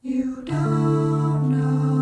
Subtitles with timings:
[0.00, 1.97] You don't know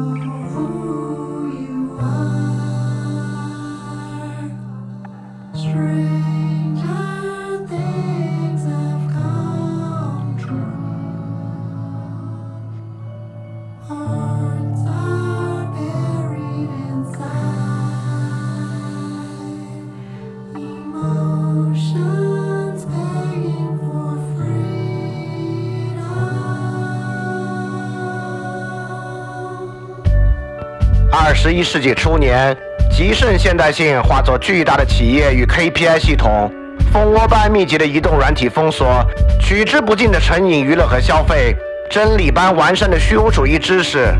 [31.46, 32.56] 十一世纪初年，
[32.90, 36.52] 极盛现代性化作巨大的企业与 KPI 系统，
[36.92, 39.00] 蜂窝般密集的移动软体封锁，
[39.40, 41.54] 取之不尽的成瘾娱乐和消费，
[41.88, 44.12] 真理般完善的虚无主义知识。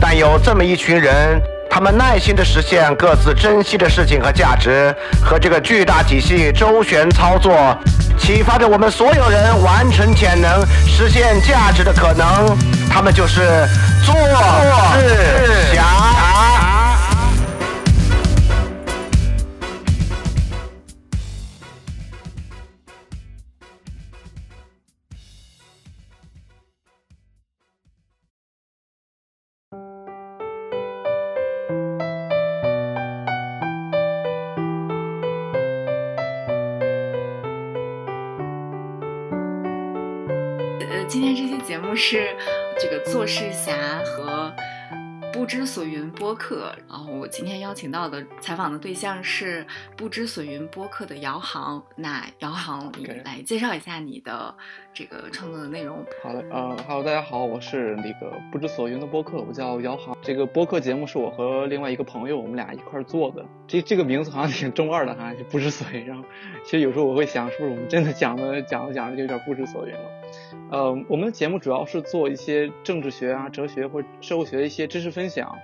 [0.00, 4.94] 但有这么一群人，他们耐心地实现各自珍惜的事情和价值，
[5.24, 7.76] 和这个巨大体系周旋操作，
[8.16, 12.56] 启发着我们所有人完成潜能、实现价值的可能。
[12.88, 13.40] 他们就是
[14.04, 15.82] 做事侠。
[41.66, 42.36] 节目是
[42.78, 43.72] 这个做事侠
[44.04, 44.54] 和
[45.34, 51.82] 不知所云播客，然后我今天邀请到的采访的对象是不知所云播客的姚航。
[51.96, 54.54] 那姚航，你来介绍一下你的
[54.94, 56.06] 这个创作的内容。
[56.22, 60.16] 好的，呃哈喽，大家好，我是那个不知所云的播客，我叫姚航。
[60.22, 63.44] 这个播客节目是我和另外一个朋友，我们俩一块儿做的。
[63.66, 66.06] 这这个名字好像挺中二的哈，就不知所云。
[66.06, 66.22] 然后，
[66.64, 70.10] 其实有时候我会想，是不是我们真的讲的讲着讲着就有点不知所云了？
[70.70, 75.58] 呃，我们的节目主要是做一些政治学啊、哲学或者社会学的一些知识分分享，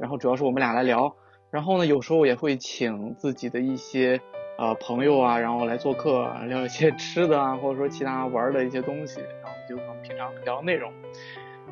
[0.00, 1.14] 然后主要是我们俩来聊。
[1.52, 4.20] 然后呢，有时候也会请自己的一些
[4.58, 10.92] 呃朋友啊，然后来做客，聊一些 吃的啊，或者说其他玩的一些东西，然后就我们平常聊内容。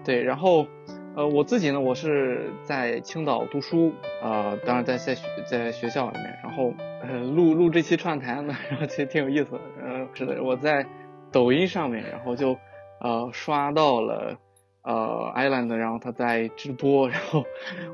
[0.05, 0.69] 对，然后
[1.16, 6.72] 呃我自己呢，我是在青岛读书，呃，当然在在学在学校里面，然后
[7.03, 10.87] 呃录录这期串台呢， 然后其实挺有意思的，呃，是的，我在
[11.33, 12.56] 抖音上面，然后就
[13.00, 14.37] 呃刷到了。
[14.82, 17.44] 呃，Island，然后他在直播，然后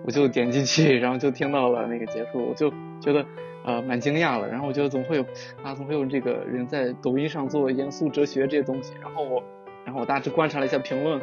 [0.07, 3.27] 我就点进去，然后就听到了那个结束，我就觉得
[3.65, 5.23] 呃蛮惊讶了，然后我觉得怎么会有
[5.63, 8.95] 啊，怎么会有这个人在抖音上做严肃哲学这些东西？
[9.03, 9.43] 然后我，
[9.85, 11.19] 然后我大致观察了一下评论，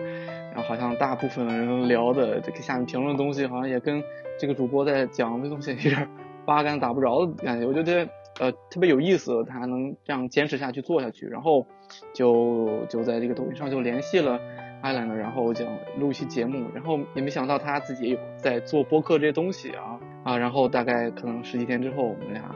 [0.52, 4.04] 然后好像大部分人聊的这个下面评论的东西，好像也跟
[4.38, 6.08] 这个主播在讲的东西有点
[6.46, 8.08] 八竿子打不着的感觉，我觉得
[8.40, 11.66] 呃特别有意思，他还能这样坚持下去做下去，然后
[12.14, 14.40] 就就在这个抖音上就联系了。
[14.86, 22.54] 艾兰呢，然后我讲录一期节目，然后也没想到他自己也有在做播客这些东西啊啊，然后大概可能十几天之后，我们俩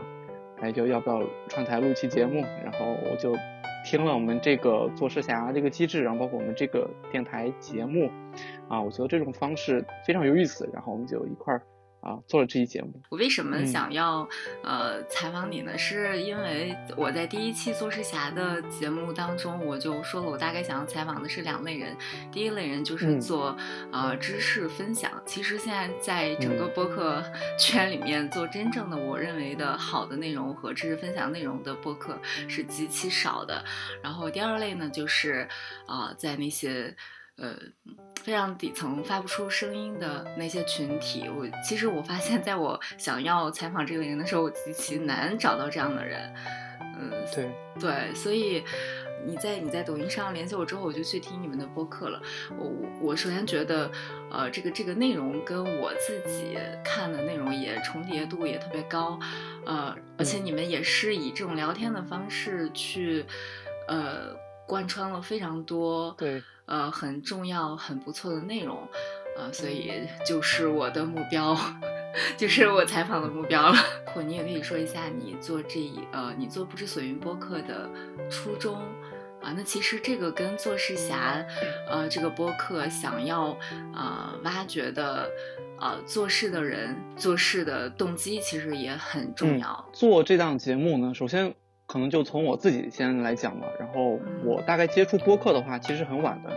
[0.62, 3.36] 哎就要不要串台录期节目，然后我就
[3.84, 8.12] 听了我们这个做事侠这个机制，然后包括我们这个电台节目
[8.68, 11.64] 啊，我觉得这种方式非常有意思，然后我们就一块儿
[12.02, 13.02] 啊做了这期节目。
[13.10, 14.28] 我为什么嗯想要、
[14.64, 15.78] 呃采访你呢？
[15.78, 21.96] 是因为我在第一期做事侠的节目当中，我就说了，我大概想要采访的是两类人。
[22.32, 23.58] 第一类人就是嗯做、
[23.92, 25.12] 呃知识分享。
[25.26, 27.24] 其实现在在整个嗯播客
[27.60, 32.18] 圈里面，做真正的我认为的好的内容和知识分享内容的播客
[32.48, 33.64] 是极其少的。
[34.02, 35.48] 然后第二类呢，就是
[35.86, 36.96] 啊、呃在那些
[37.40, 37.56] 呃
[38.24, 46.34] 非常底层发不出声音的那些群体，我其实我发现，在我想要采访这个人的时候，我极其难找到这样的人。
[47.02, 47.50] 嗯，对，
[47.80, 48.62] 对，所以
[49.26, 52.22] 你在你在抖音上联系我之后，我就去听你们的播客了。
[52.58, 52.70] 我
[53.02, 53.90] 我首先觉得，
[54.30, 59.18] 呃，这个这个内容跟我自己看的内容也重叠度也特别高，
[59.66, 63.26] 呃，而且你们也是以这种聊天的方式去，
[63.88, 64.36] 呃，
[64.68, 68.88] 贯穿了非常多对，呃很重要很不错的内容，
[69.38, 69.92] 呃，所以
[70.26, 71.58] 就是我的目标，
[72.38, 73.76] 就是我采访的目标了。
[74.14, 77.90] 或你也可以说一下你做这一呃你做不知所云播客的
[78.30, 78.78] 初衷。
[79.42, 81.42] 啊，那其实这个跟做事侠，
[81.90, 83.58] 呃，这个播客想要
[83.96, 85.30] 呃挖掘的，
[85.80, 89.90] 呃做事的人做事的动机，其实也很重嗯要。
[89.94, 91.56] 做这档节目呢，首先
[91.92, 93.68] 可能就从我自己先来讲吧。
[93.80, 96.52] 然后我大概接触播客的话，其实很晚的。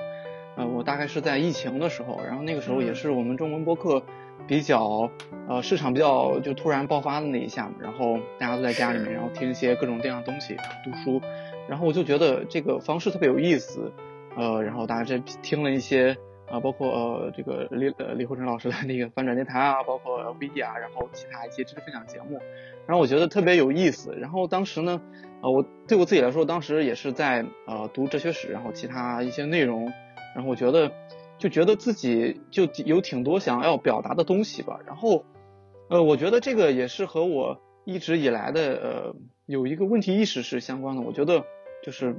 [0.55, 4.02] 呃，我大概是在疫情的时候，然后那个时候也是我们中文播客
[4.46, 5.11] 比较
[5.49, 7.76] 呃市场比较就突然爆发的那一下嘛。
[7.81, 11.23] 然后大家都在家里面，然后听一些各种各样的东西，读书。
[11.67, 13.90] 然后我就觉得这个方式特别有意思。
[14.37, 16.17] 呃，然后大家这听了一些
[16.53, 22.39] 啊，包括呃这个李呃李慧成老师的那个翻转电台啊，包括 VD 啊，然后其他一些知识分享节目，
[22.87, 24.15] 然后我觉得特别有意思。
[24.21, 25.01] 然后当时呢，
[25.41, 29.91] 呃，我对我自己来说，当时也是在呃读哲学史，然后其他一些内容，
[30.37, 30.93] 然后我觉得
[31.39, 34.79] 就觉得自己就有挺多想要表达的东西吧。
[34.87, 35.25] 然后
[35.89, 39.17] 呃，我觉得这个也是和我一直以来的呃
[39.47, 41.01] 有一个问题意识是相关的。
[41.01, 41.47] 我觉得
[41.83, 42.15] 就是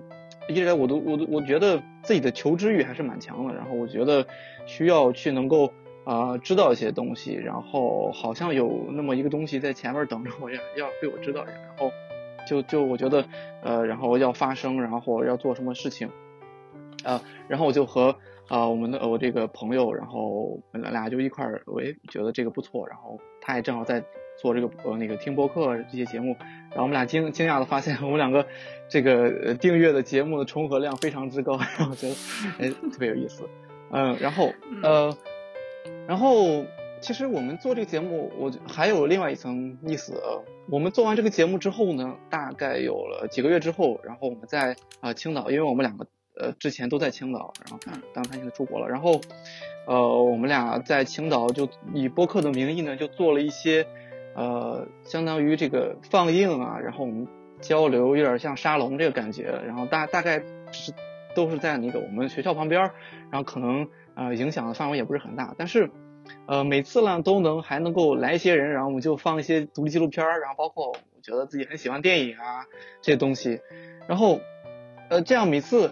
[0.48, 3.54] 一直以来我都我都我觉得自己的求知欲还是蛮强的。
[3.54, 4.26] 然后我觉得
[4.66, 5.72] 需要去能够
[6.06, 11.56] 啊、知道一些东西，然后好像有那么一个东西在前面等着我要要被我知道一样。
[11.62, 11.92] 然后
[12.46, 13.26] 就就我觉得
[13.62, 16.10] 呃，然后要发声，然后要做什么事情
[17.06, 18.16] 啊、然后我就和
[18.50, 24.04] 啊、我们的我这个朋友，然后我们俩就一块儿，我也觉得这个不错，然后他也正好在
[24.38, 26.36] 做这个呃那个听播客这些节目，
[26.74, 28.46] 然后我们俩惊惊讶的发现，我们两个
[28.90, 32.16] 这个呃订阅的节目的重合量非常之高， 然后觉得
[32.60, 33.48] 哎特别有意思，
[33.92, 35.16] 嗯，然后呃，
[36.08, 36.66] 然后
[37.00, 44.72] 其实我们做这个节目，我还有另外一层意思，呃我们做完这个节目之后呢，大概有了几个月之后，然后我们在
[45.02, 46.08] 啊、呃青岛，因为我们两个
[46.40, 49.20] 呃之前都在青岛，然后他当然他现在出国了，然后
[49.86, 53.86] 呃我们俩在青岛就以播客的名义呢，就做了一些
[54.36, 57.28] 呃相当于这个放映啊，然后我们
[57.62, 60.42] 交流，有点像沙龙这个感觉，然后大大概
[60.72, 60.94] 是
[61.36, 62.82] 都是在那个我们学校旁边，
[63.32, 65.90] 然后可能呃影响的范围也不是很大，但是。
[66.46, 72.66] 呃，每次呢都能还能够来一些人，然后我们就放一些独立纪录片，然后包括我觉得自己很喜欢电影啊
[73.02, 73.60] 这些东西，
[74.08, 74.40] 然后
[75.10, 75.92] 呃这样每次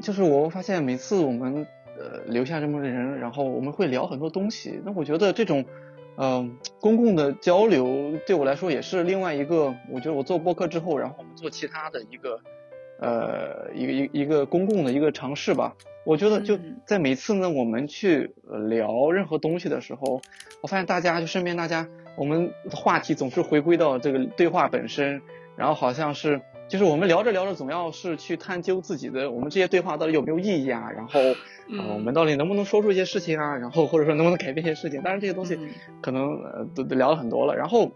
[0.00, 1.66] 就是我发现每次我们
[1.98, 5.66] 呃留下这么多人，然后我们会聊很多东西，那我觉得这种
[6.16, 12.40] 嗯、呃公共的交流对我来说也是另外一个，我觉得我做播客之后，然后我们做其他的一个
[13.00, 15.74] 呃一个一一个公共的一个尝试吧。
[16.04, 20.20] 我觉得就嗯在每次呢，我们去呃聊任何东西的时候，
[20.62, 21.86] 我发现大家就身边大家，
[22.16, 25.20] 我们的话题总是回归到这个对话本身，
[25.56, 26.40] 然后好像是
[26.70, 31.34] 就是我们聊着聊着，总要是去探究自己的我们这些对话到底有没有意义啊，然后呃
[31.92, 32.04] 我嗯。
[32.04, 35.68] 们到底能不能说出一些事情啊，然后或者说能不能改变一些事情，当然这些东西嗯。
[36.00, 37.90] 可能呃都都聊了很多了，然后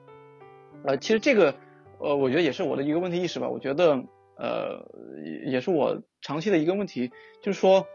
[0.84, 1.54] 呃其实这个
[2.00, 4.02] 呃我觉得也是我的一个问题意识吧，我觉得
[4.36, 4.84] 呃
[5.44, 7.86] 也也是我长期的一个问题，就是说。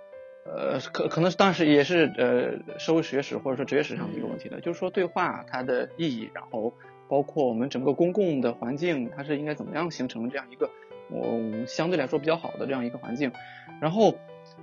[0.45, 6.73] 呃，可可能当时也是呃社会学史或者说哲学史上的一个问题的，就是说对话它的意义，然后
[7.09, 10.69] 包括我们整个公共的环境，它是应该怎么样形成这样一个
[11.09, 13.31] 我、嗯相对来说比较好的这样一个环境，
[13.81, 14.13] 然后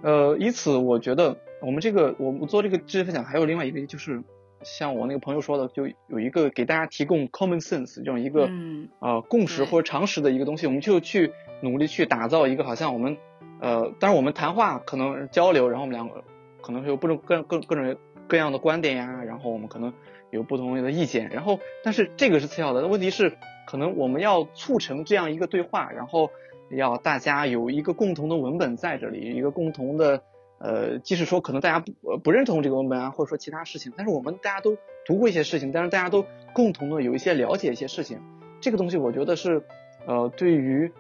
[0.03, 4.23] 呃以此我觉得我们这个我们做这个知识分享还有另外一个就是
[4.63, 13.17] 像我那个朋友说的，就有一个给大家提供 common sense 这种一个嗯呃共识或者常识的一个东西，我们就去努力去打造一个好像我们
[13.61, 16.23] 呃，当然我们谈话可能交流，然后我们两个
[16.61, 17.97] 可能会有各种各各各种
[18.29, 19.93] 各样的观点呀，然后我们可能
[20.31, 23.37] 有不同的意见，然后但是这个是次要的，问题是
[23.67, 26.31] 可能我们要促成这样一个对话，然后
[26.71, 30.23] 要大家有一个共同的文本在这里，一个共同的
[30.59, 38.21] 呃，即使说可能大家不不认同这个文本啊，或者说其他事情，但是我们大家都读过一些事情，但是大家都共同的有一些了解一些事情，
[38.61, 39.63] 这个东西我觉得是
[40.07, 40.91] 呃对于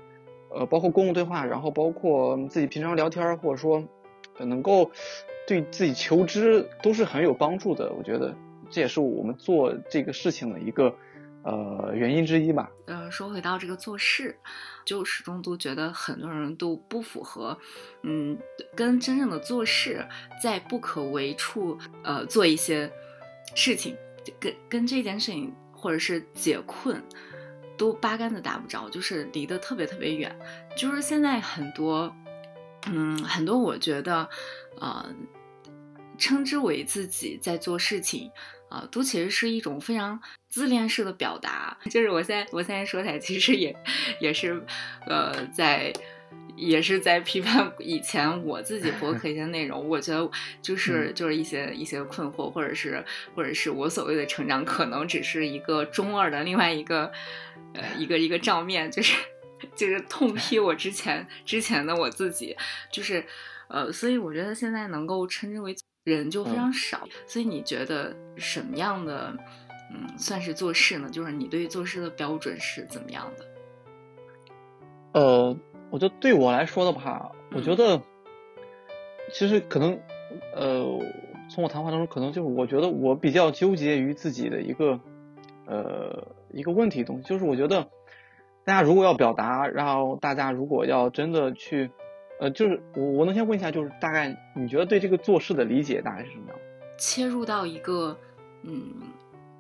[0.50, 3.82] 呃包括公共对话，然后包括自己平常聊天，或者说
[4.38, 4.90] 能够
[5.46, 7.93] 对自己求知都是很有帮助的。
[7.93, 8.34] 我觉得
[8.70, 10.94] 这也是我们做这个事情的一个
[11.43, 12.70] 呃原因之一吧。
[12.86, 14.36] 呃，说回到这个做事，
[14.84, 17.56] 就始终都觉得很多人都不符合，
[18.03, 18.36] 嗯，
[18.74, 20.06] 跟真正的做事
[20.43, 22.91] 在不可为处，呃，做一些
[23.55, 23.96] 事情，
[24.41, 27.03] 跟跟这件事情或者是解困，
[27.76, 30.36] 都八竿子打不着，就是离得特别特别远。
[30.76, 32.15] 就是现在很多，
[32.86, 34.29] 嗯，很多我觉得，
[34.81, 35.15] 呃，
[36.19, 38.31] 称之为自己在做事情。
[38.69, 41.79] 啊、都其实是一种非常自恋式的表达。
[41.89, 43.75] 就是我现在我现在说起来，其实也
[44.21, 44.61] 也是，
[45.06, 45.93] 呃，在
[46.56, 49.89] 也是在批判以前我自己博客一些内容。
[49.89, 50.29] 我觉得
[50.61, 53.03] 就是就是一些一些困惑，或者是
[53.37, 57.13] 或者是我所谓的成长，可能只是一个中二的另外一个
[57.73, 59.17] 呃一个一个账面，就是
[59.77, 62.56] 就是痛批我之前之前的我自己，
[62.91, 63.25] 就是
[63.69, 65.75] 呃，所以我觉得现在能够称之为。
[66.06, 69.37] 人就非常少，所以你觉得什么样的，
[69.93, 71.08] 嗯，算是做事呢？
[71.11, 75.20] 就是你对做事的标准是怎么样的？
[75.20, 75.56] 呃，
[75.91, 78.01] 我觉得对我来说的话，我觉得
[79.32, 79.99] 其实可能，
[80.55, 80.85] 呃，
[81.51, 85.01] 从我谈话当中，可能就是我觉得我比较纠结于自己的一个
[85.67, 87.89] 呃一个问题东西，就是我觉得
[88.65, 91.91] 大家如果要表达，然后大家如果要真的去
[92.38, 96.58] 呃，就是我我能先问一下，就是大概你觉得对这个做事的理解大概是什么样？
[96.98, 98.19] 切入到一个
[98.62, 98.93] 嗯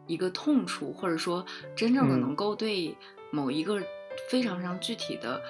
[0.06, 2.94] 一个痛处，或者说真正的嗯能够对
[3.30, 3.82] 某一个
[4.28, 5.40] 非常非常具体的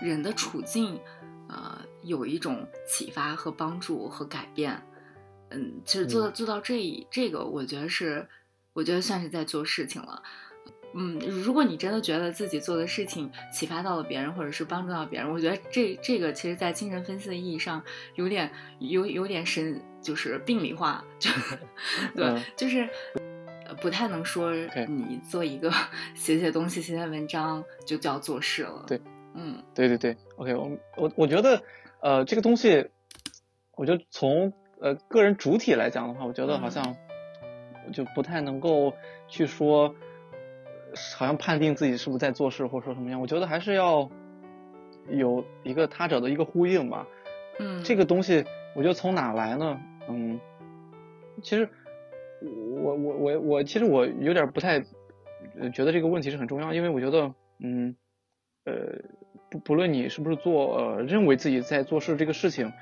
[0.00, 1.00] 人的处境，
[1.48, 4.82] 呃，有一种启发和帮助和改变。
[5.50, 8.26] 嗯，其实做到嗯做到这一这个，我觉得是，
[8.72, 10.22] 我觉得算是在做事情了。
[10.94, 17.82] 嗯，如果你真的觉得自己做的事情启发到了别人，或者是帮助到别人，我觉得这这个其实，在精神分析的意义上，
[18.16, 21.30] 有点有有点神，就是病理化，就
[22.14, 22.88] 对，嗯就是
[23.66, 24.54] 呃不太能说
[24.86, 25.72] 你做一个
[26.14, 28.84] 写写东西、写写文章就叫做事了。
[28.86, 29.00] 对，
[29.34, 31.62] 嗯对对对，OK，我我我觉得，
[32.00, 32.90] 呃，这个东西，
[33.76, 36.96] 我觉得从呃个人主体来讲的话，我觉得好嗯像
[37.92, 38.92] 就不太能够
[39.26, 39.94] 去说，呃
[41.16, 43.20] 好像判定自己是不是在做事或者说什么样。
[43.20, 44.10] 我觉得还是要
[45.08, 47.06] 有一个他者的一个呼应吧。
[47.58, 48.44] 嗯，这个东西，
[48.74, 49.78] 我觉得从哪来呢？
[50.08, 50.40] 嗯，
[51.42, 51.68] 其实
[52.82, 54.82] 我我我我其实我有点不太
[55.60, 57.94] 呃觉得这个问题是很重要，因为我觉得嗯
[58.64, 58.74] 呃
[59.50, 62.72] 不不论你是不是做呃认为自己在做事这个事情，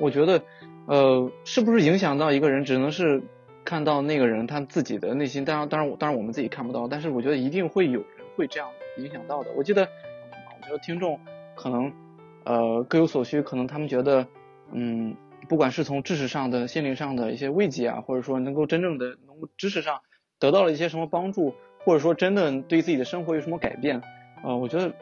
[0.00, 0.42] 我觉得
[0.86, 3.22] 呃是不是影响到一个人，只能是
[3.66, 9.50] 看到那个人他自己的内心，当然当然当然我们自己看不到，但是我觉得一定会有人会这样影响到的。
[9.54, 11.20] 我记得我觉得听众
[11.54, 11.92] 可能
[12.44, 14.26] 呃各有所需，可能他们觉得
[14.72, 15.14] 嗯。
[15.48, 20.00] 不管是从知识上的、心灵上的一些慰藉啊，或者说能够真正的能够知识上
[20.40, 21.54] 得到了一些什么帮助，
[21.84, 24.02] 或者说真的对自己的生活有什么改变，
[24.42, 24.92] 呃，我觉得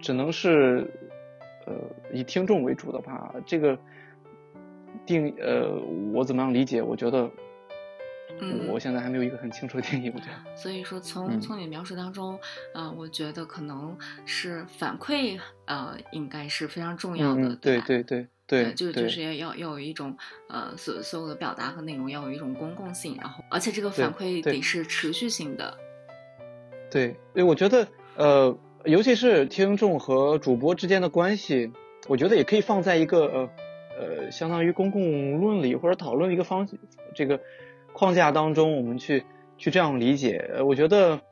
[0.00, 0.90] 只能是
[1.66, 1.74] 呃
[2.12, 3.32] 以听众为主的吧。
[3.46, 3.78] 这个
[5.06, 5.80] 定呃
[6.12, 6.82] 我怎么样理解？
[6.82, 7.30] 我觉得
[8.40, 10.10] 嗯我现在还没有一个很清楚的定义。
[10.10, 12.38] 我觉得，所以说从，嗯从你的描述当中，
[12.74, 17.84] 呃，我觉得可能是反馈，呃，应该是非常重要的，对吧？
[17.86, 20.14] 对对对就对就是要要要有一种
[20.48, 25.76] 呃所所有的表达和内容要有一种公共性，然后而且这个反馈得是持续性的。
[26.90, 27.86] 对，对，我觉得
[28.16, 31.72] 呃，尤其是听众和主播之间的关系，
[32.06, 33.50] 我觉得也可以放在一个呃
[33.98, 36.68] 呃，相当于公共论理或者讨论的一个方
[37.14, 37.40] 这个
[37.94, 39.24] 框架当中，我们去
[39.56, 40.50] 去这样理解。
[40.66, 41.22] 我觉得，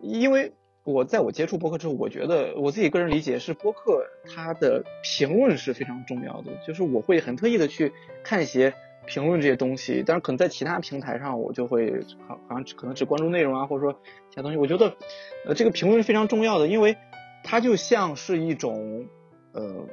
[0.00, 7.92] 因为我在我接触播客之后，我觉得我自己个人理解是播客它的评论是非常重要的，就是我会很特意的去
[8.24, 8.72] 看一些。
[9.08, 13.92] 评论这些东西，但是可能在其他平台上，我就会好好像可能只关注内容啊，或者说
[14.30, 14.56] 其他东西。
[14.58, 14.96] 我觉得，
[15.44, 16.96] 呃，这个评论是非常重要的，因为
[17.44, 19.06] 它就像是一种，
[19.52, 19.86] 呃，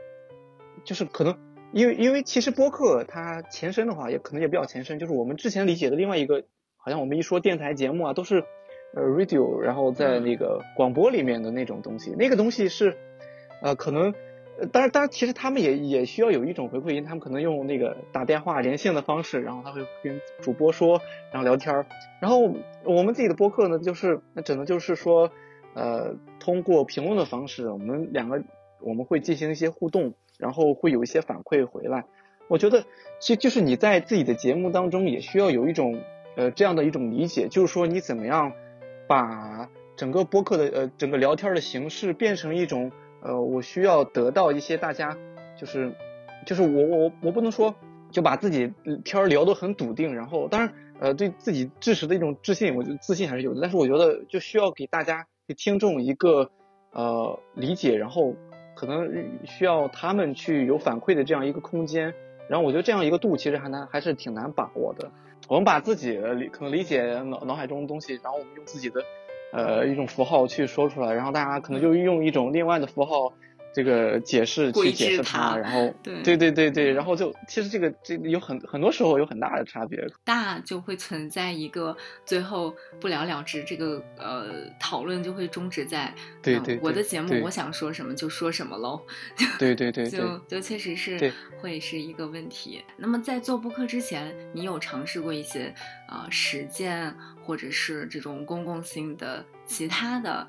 [0.83, 1.37] 就是可能
[1.73, 6.43] 因为因为其实播客它前身的话，也可能也比较前身，就是我们之前理解的另外一个，
[6.77, 8.45] 好像我们一说电台节目啊，都是
[8.93, 12.95] 呃 radio，然后在那个广播里面的那种东西，那个东西是，
[13.61, 14.13] 呃，可能。
[14.55, 21.01] 呃，当然，当然，其实他们也也需要有一种回馈音，他们可能用那个打电话连线的方式，然后他会跟主播说，
[21.31, 21.87] 然后聊天儿。
[22.21, 22.53] 然后
[22.83, 25.31] 我们自己的播客呢，就是那只能就是说，
[25.73, 28.43] 呃，通过评论的方式，我们两个
[28.83, 32.05] 我们会进行一些互动，然后会有一些反馈回来。
[32.47, 32.83] 我觉得，
[33.19, 36.01] 其实就是你在自己的节目当中也需要有一种
[36.35, 38.53] 呃这样的一种理解，就是说你怎么样
[39.07, 42.91] 把整个播客的呃整个聊天的形式变成一种。
[43.25, 45.17] 呃，我需要得到一些大家，
[45.57, 45.95] 就是，
[46.45, 47.73] 就是我我我不能说
[48.11, 48.73] 就把自己
[49.05, 56.51] 天聊得很笃定，然后当然呃对自己知识的一种自信，我觉得自信还是有的，但是我觉得就需要给大家给听众一个
[56.91, 58.35] 呃理解，然后
[58.83, 62.13] 可能需要他们去有反馈的这样一个空间，
[62.49, 65.09] 然后我觉得这样一个度其实还难还是挺难把握的。
[65.47, 69.01] 我们把自己理可能理解脑脑海中的东西，然后我们用自己的。
[69.55, 73.33] 呃，一种符号去说出来，然后大家可能就用一种另外的符号，
[73.73, 89.01] 这个解释去解释它，然后对对对对对，然后就其实这个这个有很很多时候有很大的差别，大就会存在一个最后不了了之，这个呃讨论就会终止在对对我的节目我想说什么就说什么喽，
[89.57, 92.83] 对对对对， 就就确实是会是一个问题。
[92.95, 95.73] 那么在做播客之前，你有尝试过一些
[96.07, 100.47] 呃实践或者是这种公共性的其他的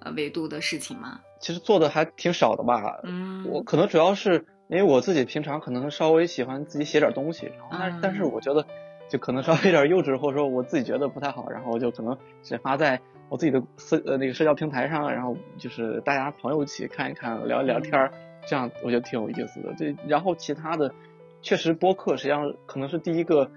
[0.00, 1.20] 呃维度的事情吗？
[1.38, 8.64] 其实做的还挺少的吧，嗯，我可能主要是因为我自己平常可能稍微喜欢自己写点东西，然后但但是我觉得
[9.08, 18.12] 就可能稍微有点幼稚，或者说我自己觉得不太好，然后我就可能只发在我自己的社呃那个社交平台上，然后就是大家朋友一起看一看，聊一聊天儿，
[18.46, 19.72] 这样我觉得挺有意思的。
[19.78, 20.92] 对，然后其他的
[21.40, 23.50] 确实播客实际上可能是第一个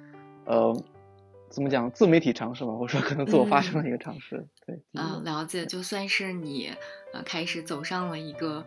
[0.45, 0.75] 呃
[1.51, 4.47] 怎么讲自媒体尝试吧，或者说可能自我发声的一个尝试。
[4.65, 6.71] 对，第一个啊、了解，就算是你
[7.13, 8.65] 呃开始走上了一个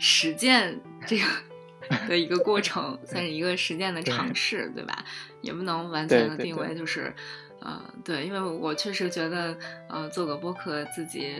[0.00, 1.24] 实践这个
[2.08, 5.04] 的一个过程，算是一个实践的尝试，对吧？
[5.42, 7.14] 也不能完全的定为就是。
[7.60, 9.56] 呃，对，因为我确实觉得，
[9.88, 11.34] 呃，做个播客，自己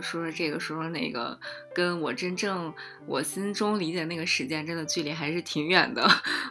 [0.00, 1.38] 说说这个，说说那个，
[1.74, 2.72] 跟我真正
[3.06, 6.08] 我心中理解那个实践，真的距离还是挺远的。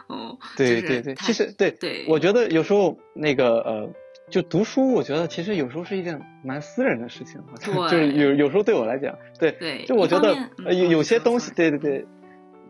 [0.08, 3.92] 嗯， 就是对对对，其实对对我觉得有时候那个呃，
[4.30, 10.36] 就读书，我觉得其实有时候是一件蛮私人的事情，好像 就是有有时候对我来讲，对，对，就我觉得
[10.72, 12.06] 有有些东西，对对对对，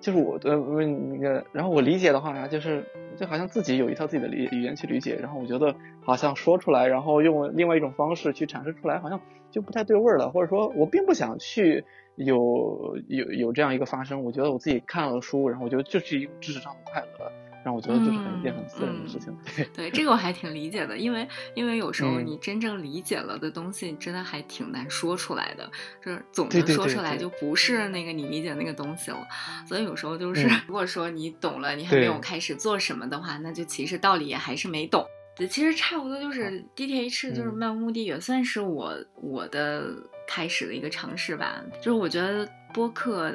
[0.00, 2.84] 就是我的问那个，然后我理解的话，就是
[3.16, 5.74] 就好像自己有一套自己的理语言去理解，然后我觉得
[6.04, 17.32] 好像说出来，然后用另外一种方式去阐释出来，好像就不太对味儿了，或者说我并不想去有有有这样一个发生，我觉得我自己看了书，然后我觉得就是一个知识上的快乐，
[17.68, 19.68] 让我觉得这是很一件很私人的事情，对。
[19.76, 25.70] 对，这个我还挺理解的，因为因为有时候嗯你真正理解了的东西，真的还挺难说出来的，
[26.02, 29.18] 就是总能说出来就不是那个你理解那个东西了。
[29.66, 35.06] 所以有时候就是，嗯如果说你懂了，你还没有开始做什么的话，那就其实道理也还是没懂。
[35.36, 39.94] 对，其实差不多就是 DTH，就是嗯漫无目的，也算是我我的
[40.26, 41.62] 开始的一个尝试吧。
[41.82, 43.32] 就是我觉得播客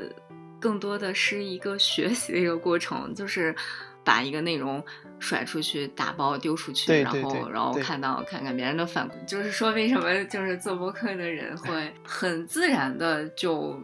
[0.60, 3.56] 更多的是一个学习的一个过程，就是
[4.04, 4.84] 把一个内容
[5.20, 13.82] 甩出去，打包丢出去，然后然后看到看看别人的反馈，就是说为什么就是做播客的人会 很自然的就。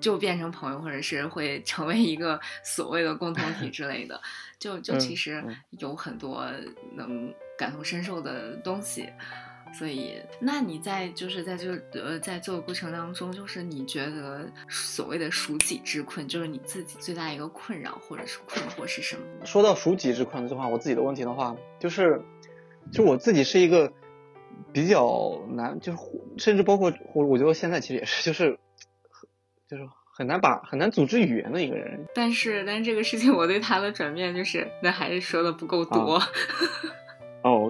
[0.00, 4.20] 就变成朋友，或者是会成为一个所谓的共同体之类的，
[4.58, 6.44] 就就嗯其实嗯有很多
[6.94, 9.08] 能感同身受的东西。
[9.76, 19.44] 所以，那你在就是在这个呃在做的过程当中，就是你觉得所谓的赎己之困，就是你自己最大一个困扰或者是困惑是什么？
[19.44, 22.22] 说到赎己之困的话，我自己的问题的话，就是，
[22.92, 23.92] 就我自己是一个
[24.72, 25.98] 比较难，就是
[26.38, 28.58] 甚至包括我，我觉得现在其实也是，就是
[29.68, 29.82] 就是
[30.16, 32.06] 很难把很难组织语言的一个人。
[32.14, 36.16] 但是，但是这个事情我对他的转变就是，那还是说的不够多。
[36.16, 36.22] 哦，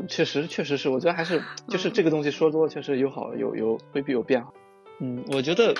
[0.08, 4.52] 确实确实是，我觉得还是就是这个东西说多了，确实有好有有未必有变好。
[5.00, 5.74] 嗯，我觉得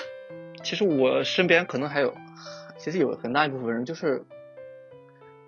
[0.63, 2.13] 其实我身边可能还有，
[2.77, 4.25] 其实有很大一部分人就是。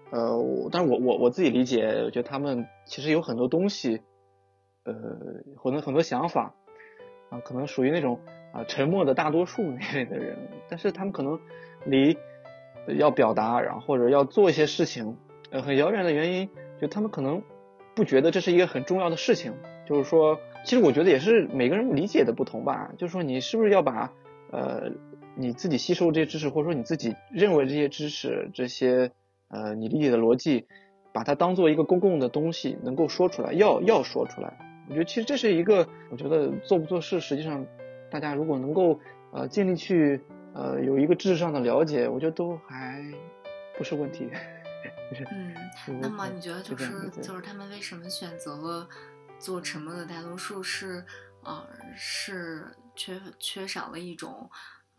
[0.10, 4.00] 呃，我但是我我我自己理解，我觉得他们其实有很多东西，
[4.86, 4.94] 呃，
[5.62, 6.54] 很多很多想法，
[7.30, 8.22] 啊，可能属于那种
[8.54, 10.38] 啊沉默的大多数那类的人，
[10.70, 11.38] 但是他们可能
[11.84, 12.18] 离
[12.88, 15.18] 呃要表达，然后或者要做一些事情，
[15.50, 17.44] 呃，很遥远的原因，就他们可能
[17.98, 19.52] 不觉得这是一个很重要的事情，
[19.86, 24.14] 就是说，其实我觉得也是每个人理解的不同吧，就是说你是不是要把
[24.52, 24.92] 呃
[25.36, 29.12] 你自己吸收这些知识，或者说你自己认为这些知识这些。
[29.50, 30.68] 呃，你理解的逻辑，
[31.14, 34.58] 把它当做一个公共的东西，能够说出来，要要说出来。
[34.90, 37.66] 我觉得其实这是一个，我觉得做不做事，实际上
[38.12, 39.00] 大家如果能够
[39.32, 40.20] 呃尽力去
[40.54, 43.02] 呃有一个知识上的了解，我觉得都还
[43.78, 44.28] 不是问题。
[45.10, 45.56] 就是嗯，
[46.02, 48.88] 那么你觉得就是就是他们为什么选择了
[49.40, 51.06] 做沉默的大多数是
[51.44, 51.66] 呃
[51.96, 52.66] 是
[52.96, 54.50] 缺缺少了一种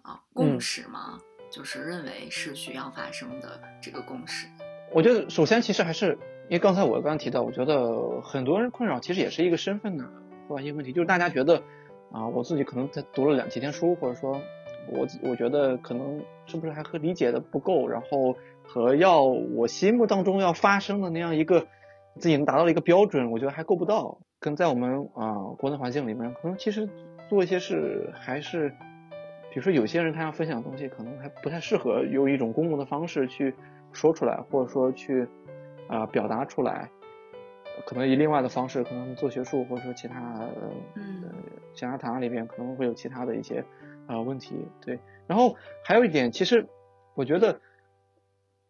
[0.03, 1.19] 啊、共嗯识吗？
[1.51, 4.47] 就是认为是需要发生的这个共识。
[4.93, 10.05] 我觉得首先其实还是因为刚才我刚刚提到，我觉得很多人困扰其实也是一个身份的
[10.49, 11.63] 或一个问题，就是大家觉得
[12.11, 14.41] 啊，我自己可能才读了两几天书，或者说
[14.91, 21.67] 我我觉得可能是不是还和理解的不够，然后和要我心目当中要发生的那样一个
[22.19, 24.19] 自己能达到的一个标准，我觉得还够不到。
[24.41, 26.89] 跟在我们啊国内环境里面，可能其实
[27.29, 28.73] 做一些事还是。
[29.51, 33.55] 比如说，有些人他要分享的东西，可能还不太适合用一种公共的方式去
[33.93, 35.23] 说出来，或者说去
[35.89, 36.91] 啊、呃、表达出来，
[37.87, 41.25] 可能以另外的方式，可能做学术或者说其他呃嗯
[41.73, 43.65] 象牙塔里边可能会有其他的一些
[44.09, 44.57] 啊、呃、问题。
[44.85, 46.67] 对，然后还有一点，其实
[47.15, 47.61] 我觉得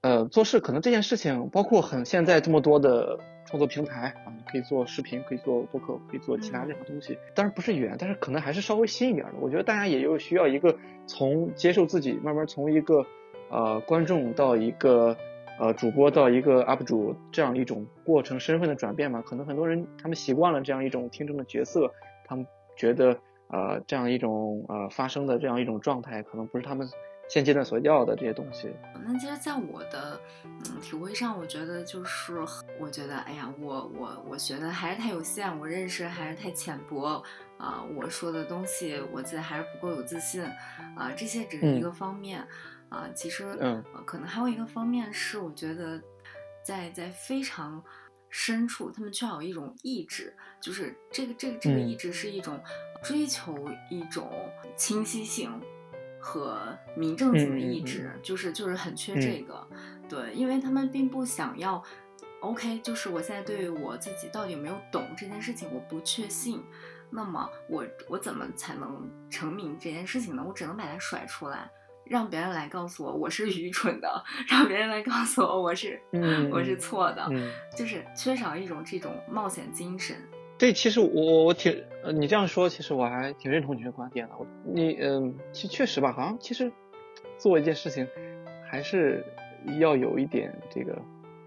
[0.03, 7.16] 呃做事可能这件事情，包括很现在这么多的创作平台啊，你可以做视频，可以做播客，可以做其他任何东西。
[7.35, 9.33] 当然不是远，但是可能还是稍微新一点的。
[9.40, 13.07] 我觉得大家也有需要一个从接受自己，慢慢从一个
[13.48, 15.16] 呃观众到一个
[15.59, 19.22] 呃主播到一个 UP 主这样一种过程身份的转变嘛。
[19.22, 21.90] 可能很多人他们习惯了这样一种听众的角色，
[22.27, 22.46] 他们
[22.77, 23.18] 觉得
[23.49, 26.89] 呃这样一种呃发生的这样一种状态，可能不是他们
[27.29, 28.71] 现阶段所要的这些东西。
[29.05, 32.39] 那其实，在我的嗯体会上，我觉得就是，
[32.81, 37.23] 我觉得，哎呀，我我我学的还是太有限，我认识还是太浅薄
[37.59, 40.43] 啊、我说的东西，我自己还是不够有自信
[40.97, 42.47] 啊、这些只是一嗯个方面
[42.89, 46.01] 啊、其实，嗯呃可能还有一个方面是，我觉得
[46.63, 47.83] 在在非常
[48.31, 52.61] 深处，他们缺少一种意志，就是这个这个这个嗯意志是一种
[53.03, 54.31] 追求一种
[54.77, 55.51] 清晰性。
[56.21, 59.67] 和民政局的意志，就是就是很缺嗯这个，
[60.09, 61.83] 对，因为他们并不想要。
[62.41, 66.61] OK，就是我现在对我自己到底有没有懂这件事情，我不确信。
[67.09, 70.45] 那么我我怎么才能成名这件事情呢？
[70.47, 71.71] 我只能把它甩出来，
[72.05, 80.17] 让别人来告诉我我是愚蠢的， 让别人来告诉我我是、嗯我是错的，嗯，就是缺少一种这种冒险精神。
[80.59, 84.35] 对其实我我挺呃，你这样说，其实我还挺认同你的观点的。
[84.38, 86.71] 我你嗯，其确实吧，好像其实
[87.37, 88.07] 做一件事情
[88.68, 89.25] 还是
[89.79, 91.01] 要有一点这个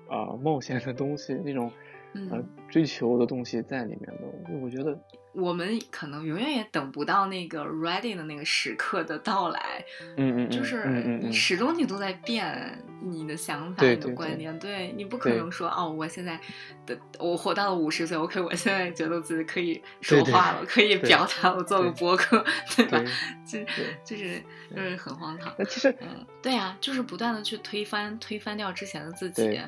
[0.07, 1.71] 啊、冒险的东西，那种
[2.13, 4.57] 嗯，追求的东西在里面的。
[4.61, 4.99] 我觉得
[5.33, 9.83] 我们可能永远也等不到那个 ready 的那个时刻的到来，
[10.17, 16.37] 嗯嗯嗯，就是始终你都在变你的想法、你的观点，对你不可能说哦，我现在
[16.85, 22.43] 的我活到了五十岁，OK，我现在觉得自己可以说话了，可以表达，我做个对播客，
[22.75, 23.05] 对吧对？
[23.45, 23.59] 就
[24.03, 24.41] 就是
[24.75, 25.53] 就是很荒唐。
[25.57, 29.61] 那其实嗯，对呀、就是不断的去推翻推翻掉之前的自己对，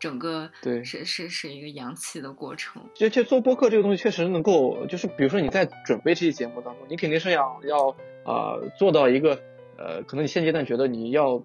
[0.00, 2.82] 整个对是是是一个扬起的过程。
[2.94, 9.38] 就就做播客这个东西，确实能够，就是比如说你在准备这期节目当中，你肯定是要要呃做到一个
[9.78, 11.44] 呃，可能你现阶段觉得你要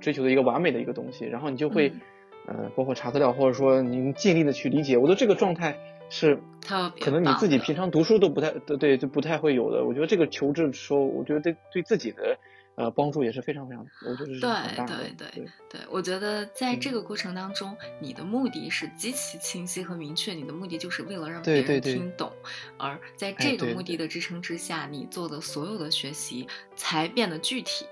[0.00, 2.00] 追求的一个完美的一个东西，然后你就会、嗯
[2.46, 4.98] 呃，包括查资料，或者说您尽力的去理解。
[4.98, 5.78] 我觉得这个状态
[6.10, 9.82] 是特别可能你自己平常读书都不太对对就不太会有的。
[9.84, 12.38] 我觉得这个求知的时候，我觉得对对自己的
[12.76, 14.50] 呃帮助也是非常非常，我觉得是对。
[14.86, 22.32] 对对对对，我觉得在这嗯个过程当中，你的目的是极其清晰和明确，你的目的就是为了让别人对对对听懂，
[22.78, 27.86] 而在哎这个目的的支撑之下，你做的所有的学习才变得具体。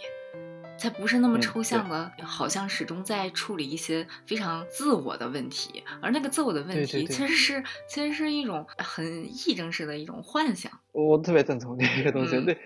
[0.79, 10.73] 才不是那么嗯抽象的，好像始终在处理一些非常自我的问题，而那个自我的问题其实是其实是一种很癔症式的一种幻想。
[10.90, 12.59] 我特别赞同这个东西，嗯对，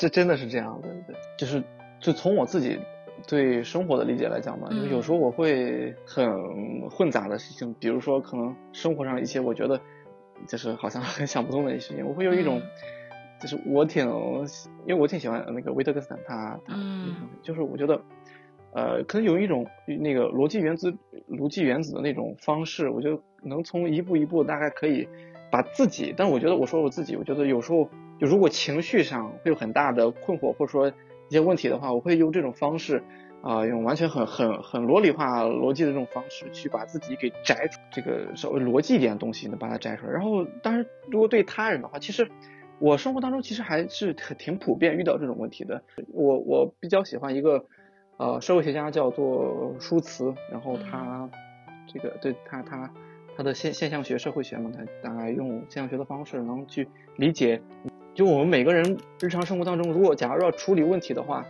[0.00, 1.62] 这真的是这样的，对，就是
[2.00, 2.78] 就从我自己
[3.28, 9.78] 对生活的理解来讲嘛，就是有时候我会很混杂的事情，比如说可能生活上一些我觉得
[10.48, 12.58] 就是好像 很想不通的一些事情，我会有一种。
[12.58, 12.62] 嗯。
[13.40, 14.06] 就是我挺，
[14.84, 17.26] 因为我挺喜欢那个维特根斯坦他，他，嗯。
[17.42, 17.98] 就是我觉得，
[18.74, 20.92] 呃，可能有一种那个逻辑原子、
[21.26, 25.08] 逻辑原子的那种方式，我觉得能从一步一步大概可以
[25.50, 27.88] 把自己，但我觉得我说我自己，我觉得有时候
[28.20, 33.02] 就如果情绪上会有很大的困惑或者说一些问题的话，我会用这种方式。
[33.42, 40.12] 啊、用完全很很很逻理化逻辑的这种方式去把自己给摘出这个稍微逻辑一点的东西，能把它摘出来。
[40.12, 42.30] 然后，当然，如果对他人的话，其实
[42.78, 45.82] 我生活当中其实还是挺挺普遍遇到这种问题的。
[46.12, 47.64] 我我比较喜欢一个
[48.18, 51.30] 呃社会学家叫做舒茨，然后他
[51.86, 52.92] 这个对他他
[53.38, 57.62] 他的现现象学社会学嘛，他大概用现象学的方式能去理解，
[58.14, 61.44] 就我们每个人日常生活当中，如果假如要处理问题的话，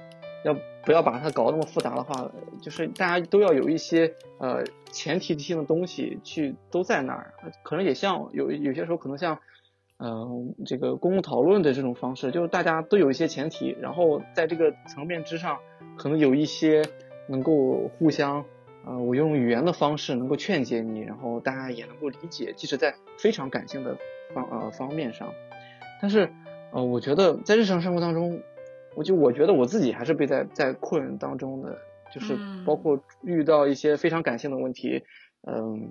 [0.44, 2.30] 要不要把它搞那么复杂的话，
[2.62, 9.38] 就是大家都要有一些呃前提性的东西去都在那儿，可能也像有有些时候可能像。
[10.02, 15.58] 嗯，这个公共讨论的这种方式，就是大家都有一些前提，然后在这个层面之上，
[15.98, 16.82] 可能有一些
[17.28, 18.42] 能够互相，
[18.86, 23.94] 呃，我用语言的方式能够劝解你，然后大家也能够理解，即使在非常感性的
[24.32, 25.30] 方呃方面上，
[26.00, 26.32] 但是
[26.72, 28.40] 呃，我觉得在日常生活当中，
[28.94, 31.78] 我就我觉得我自己还是被在在困当中的，
[32.12, 35.04] 就是嗯包括遇到一些非常感性的问题，
[35.46, 35.90] 嗯。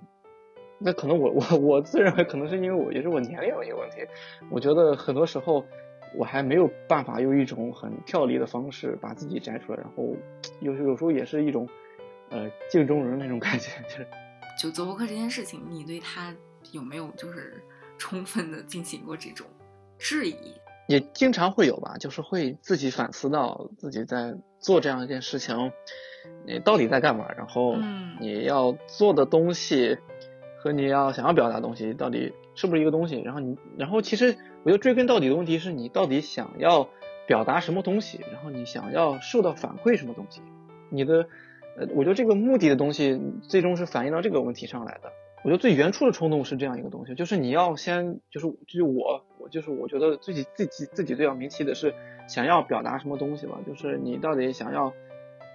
[0.82, 3.98] 那可能我我我自认为可能是因为我也是我年龄的一个问题，
[4.50, 5.66] 我觉得很多时候
[6.16, 10.16] 我还没有办法用一种很跳离的方式把自己摘出来，然后
[10.62, 11.68] 有有时候也是一种
[12.30, 14.08] 呃镜中人那种感觉，就是
[14.58, 16.34] 就做播客这件事情，你对他
[16.72, 17.62] 有没有就是
[17.98, 19.46] 充分的进行过这种
[19.98, 20.54] 质疑？
[20.90, 25.72] 也经常会有吧，就是会自己反思到自己在做这样一件事情，
[26.48, 30.00] 你到底在干嘛，然后嗯你要做的东西
[30.58, 36.90] 和你要想要表达的东西到底是不是一个东西，然后你，然后其实我觉得追根到底的问题是你到底想要
[37.28, 40.42] 表达什么东西，然后你想要受到反馈什么东西，
[40.90, 41.28] 你的，
[41.78, 45.12] 呃，我觉得这个目的的东西最终是反映到这个问题上来的。
[45.44, 51.94] 我觉得最原初的冲动是这样一个东西，就是你要先，就是就是，我就是我觉得自己自己自己最要明晰的是
[52.28, 54.94] 想要表达什么东西吧，就是你到底想要，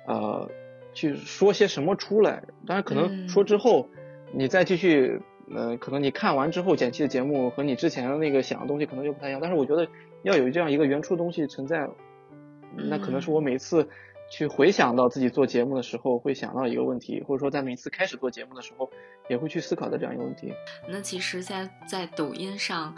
[0.07, 0.50] 呃，
[0.92, 2.42] 去说些什么出来。
[2.66, 3.88] 当然，可能嗯说之后，
[4.33, 5.20] 你再继续，
[5.54, 9.40] 呃，可能你看完之后剪辑的节目和你之前的那个想的东西可能就不太一样。
[9.40, 9.87] 但是我觉得
[10.22, 11.88] 要有这样一个原初的东西存在，
[12.76, 13.88] 那可能是我每次
[14.30, 18.90] 去回想到自己做节目的时候会想到一个问题，或者说在每次开始做节目的时候
[19.28, 20.52] 也会去思考的这样一个问题。
[20.88, 22.94] 那其实在，在抖音上，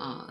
[0.00, 0.28] 呃，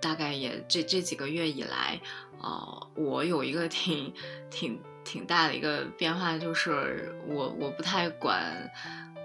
[0.00, 2.00] 大概也这这几个月以来，
[2.40, 4.14] 呃，我有一个挺
[4.48, 8.70] 挺挺大的一个变化，就是我我不太管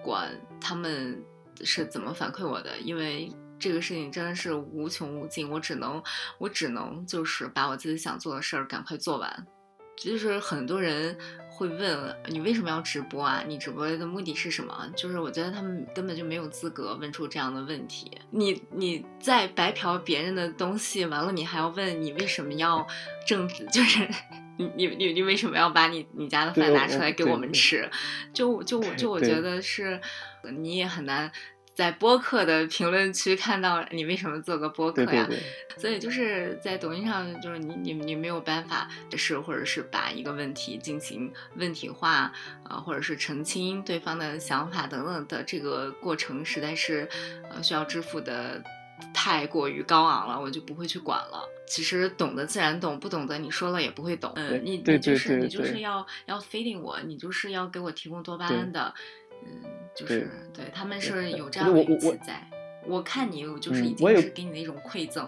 [0.03, 0.29] 管
[0.59, 1.23] 他们
[1.63, 6.01] 是怎么反馈我的，因为这个事情真的是无穷无尽，我只能
[6.39, 9.47] 我只能就是把我自己想做的事儿赶快做完。
[9.95, 11.15] 就是很多人
[11.49, 13.43] 会问你为什么要直播啊？
[13.47, 14.91] 你直播的目的是什么？
[14.95, 18.11] 就是我觉得他们根本就没有资格问出这样的问题。
[18.31, 22.85] 你你在白嫖别人的东西，完了你还要问你为什么要
[23.27, 24.07] 挣， 就是
[24.57, 27.89] 你你你你为什么要把你你家的饭拿出来给我们吃？
[28.33, 30.01] 就就就 我觉得是
[30.57, 31.31] 你也很难。
[31.73, 35.25] 在播客的评论区看到你为什么做个播客呀？
[35.27, 42.33] 对对对，所以就是在抖音上，就是你你你没有办法是或者是把一个问题进行问题化啊、
[42.69, 47.09] 呃或者是澄清对方的想法等等的这个过程，实在是
[47.51, 48.63] 呃需要支付的
[49.13, 51.49] 太过于高昂了，我就不会去管了。
[51.65, 54.31] 其实懂得自然懂，不懂得你说了也不会懂。
[54.35, 58.93] 嗯、你你就是你就是要要 feeding 我，你就是要给我提供多巴胺的，
[59.45, 62.41] 嗯，就是对他们是有这样的我我语气在。
[62.85, 65.27] 我看你就是已嗯我有经是给你的一种馈赠。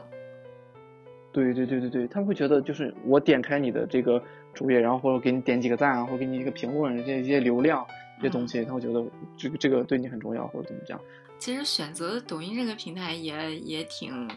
[1.32, 4.22] 对对对对对，他们会觉得就是我点开你的这个
[4.54, 7.86] 主页，然后或者给你点几个赞啊，或者给你一个评论，这些一些流量
[8.18, 9.06] 这些东西，他会觉得
[9.38, 11.00] 这个这个对你很重要，或者怎么讲。
[11.38, 14.30] 其实选择抖音这个平台也也挺。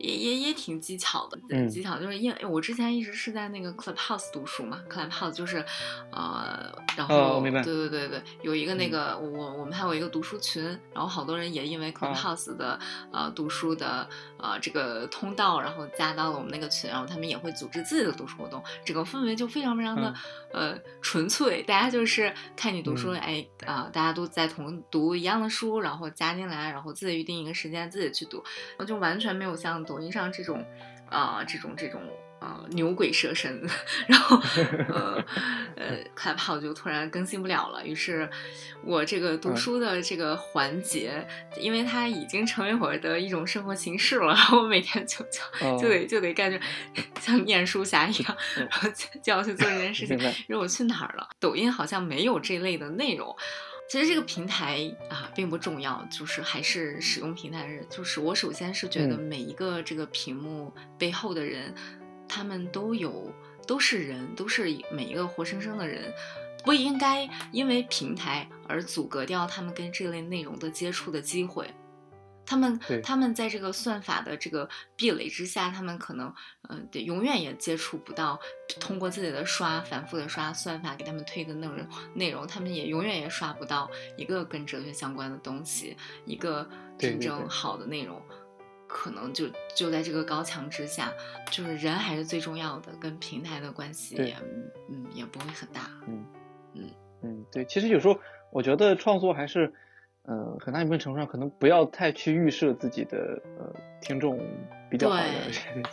[0.00, 1.68] 也也也挺技巧的，嗯。
[1.68, 5.64] 技巧就是因为我之前一直是在那个 Clubhouse 读书嘛，Clubhouse 就是，
[6.10, 8.90] 呃，然后、对对对对，有一个那嗯。
[8.90, 10.62] 个、我我们还有一个读书群，
[10.94, 12.78] 然后好多人也因为 Clubhouse 的、
[13.12, 14.08] 呃读书的
[14.42, 20.14] 呃这个通道，然后加到了我们那个群，然后他们也会组织自己的读书活动，整个氛围就非常非常的、
[20.52, 23.20] 呃纯粹，大家就是看你读书，嗯。
[23.20, 28.42] 哎啊、大家都在同读一样的书，然后加进来，然后自己预定一个时间自己去读，
[28.78, 30.64] 我就完全没有像抖音上这种
[31.08, 32.00] 啊、这种这种。
[32.40, 33.62] 呃，牛鬼蛇神，
[34.08, 34.40] 然后
[34.88, 35.22] 呃
[35.76, 37.86] 呃，Clubhouse 就突然更新不了了。
[37.86, 38.28] 于是，
[38.82, 41.26] 我这个读嗯书的这个环节，
[41.58, 46.58] 因为它已经成为我的一种生活形式了，我每天就就哦就得就得感觉
[47.20, 50.18] 像念书侠一样，嗯然后就就要去做这件事情。
[50.18, 51.28] 因为我去哪儿了？
[51.38, 53.36] 抖音好像没有这类的内容。
[53.88, 57.84] 其实这个平台啊并不重要，就是还是使用平台的人。
[57.90, 61.74] 就是我首先是觉得嗯每一个这个屏幕背后的人，
[62.32, 63.34] 他们都有
[63.66, 64.62] 都是人，都是
[64.92, 66.14] 每一个活生生的人，
[66.64, 71.68] 不应该因为平台而阻隔掉他们跟这类内容的接触的机会。
[72.46, 76.32] 他们他们在这个算法的这个壁垒之下，他们可能
[76.68, 78.40] 嗯、永远也接触不到
[78.80, 88.20] 通过自己的刷反复的刷算法给他们推的内容内容，他们也永远也刷不到一个跟哲学相关的东西，一个真正好的内容。
[88.92, 91.12] 可能就就在这个高墙之下，
[91.48, 94.36] 就是人还是最重要的，跟平台的关系也
[94.88, 95.88] 嗯也不会很大。
[96.08, 96.26] 嗯
[96.74, 96.90] 嗯
[97.22, 98.18] 嗯，对，其实有时候
[98.50, 99.72] 我觉得创作还是，
[100.24, 103.72] 呃，很大一部分程度上可能不要太去预设自己的呃
[104.02, 104.38] 听众
[104.90, 105.24] 比较好的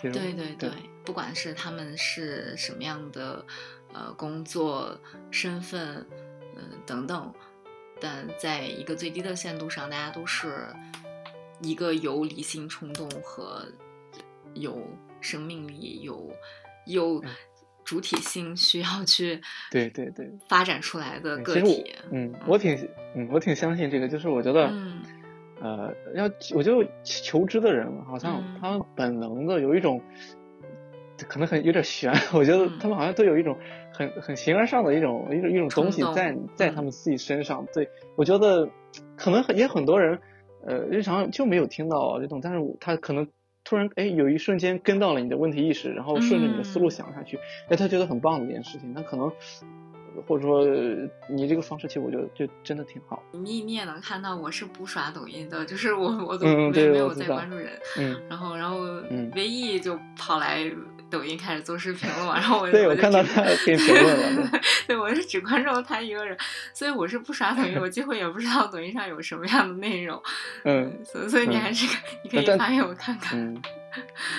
[0.01, 0.19] 这种。
[0.19, 0.69] 对对对，
[1.05, 3.45] 不管是他们是什么样的
[3.93, 6.03] 呃工作身份，
[6.55, 7.31] 嗯、等等，
[8.01, 10.65] 但在一个最低的限度上，大家都是
[11.61, 13.65] 一个有理性冲动和
[14.53, 14.81] 有
[15.21, 16.29] 生命力、有
[16.85, 17.29] 有嗯。
[17.83, 19.39] 主体性需要去
[19.71, 20.29] 对对对。
[20.49, 21.85] 发展出来的个体。
[22.01, 22.75] 我嗯，我挺
[23.15, 25.01] 嗯，我挺相信这个，就是我觉得，嗯
[25.61, 28.57] 呃，要我觉得求知的人好像嗯。
[28.59, 30.01] 他们本能的有一种，
[31.29, 32.77] 可能很有点悬，我觉得嗯。
[32.77, 33.57] 他们好像都有一种
[33.93, 36.75] 很很形而上的一种一种一种东西在在嗯。
[36.75, 37.65] 他们自己身上。
[37.73, 38.69] 对我觉得
[39.15, 40.19] 可能很也很多人，
[40.67, 43.27] 呃，日常就没有听到这种，但是他可能。
[43.69, 48.93] 突然，哎，有一瞬间跟到了你的问题意识，然后顺着你的思路嗯想下去，哎，他觉得很棒的一件事情。
[48.93, 49.29] 那可能，
[50.25, 53.21] 或者说呃你这个方式，其实我觉得就真的挺好。
[53.33, 58.77] 你你也能看到，我是不刷抖音的，就是我我都嗯没、没有在关注人，嗯，然后然后
[59.09, 60.63] 嗯唯一就跑来
[61.09, 64.61] 抖音开始做视频了嘛， 然后我对我看到他给你评论了，对。
[64.87, 66.37] 对我是只关注了他一个人，
[66.73, 70.21] 所以我是不刷抖音，我几乎也不知道抖音上有什么样的内容，
[70.63, 70.99] 嗯。
[71.03, 71.93] 所以所以你嗯还是可
[72.23, 73.61] 你可以发给我看看，嗯，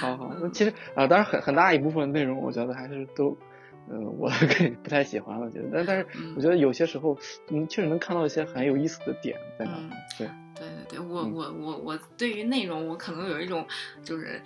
[0.00, 0.32] 好好。
[0.40, 3.36] 那其实啊、当然很很大一部分内容，我觉得还是都，
[3.90, 6.34] 嗯、我 可不太喜欢了，觉得，但但是嗯。
[6.36, 7.18] 我觉得有些时候，
[7.50, 9.72] 嗯，确实能看到一些很有意思的点在那
[10.18, 11.32] 对，对对对，我嗯。
[11.32, 13.66] 我我我对于内容，我可能有一种
[14.02, 14.40] 就是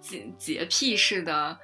[0.00, 1.56] 洁洁癖式的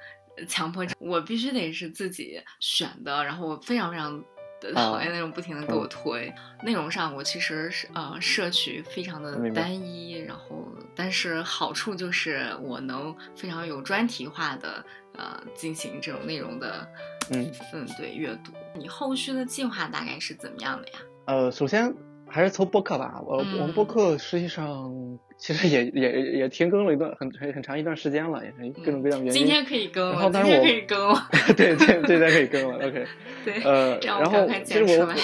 [0.47, 4.23] 强迫症，我必须得是自己选的，然后我非常非常。
[4.61, 5.89] 的讨厌那种不停的给我嗯。
[5.89, 14.83] 推、内容上，我其实是呃摄取非常的单一，然后但是好处就是我能非常有专题化的
[15.17, 16.87] 呃进行这种内容的
[17.31, 18.51] 嗯嗯对阅读。
[18.75, 20.99] 你后续的计划大概是怎么样的呀？
[21.25, 21.93] 呃，首先
[22.27, 23.21] 还是从播客吧。
[23.25, 24.91] 我、嗯我们播客实际上
[25.37, 29.31] 其实也也也停更了一段很很很长一段时间了，也是各种各样的原因。
[29.31, 32.75] 嗯今天可以更然后了，今天可以更了， 对对对，咱可以更了。
[32.87, 33.05] OK，
[33.43, 35.13] 对，呃，然后其实我。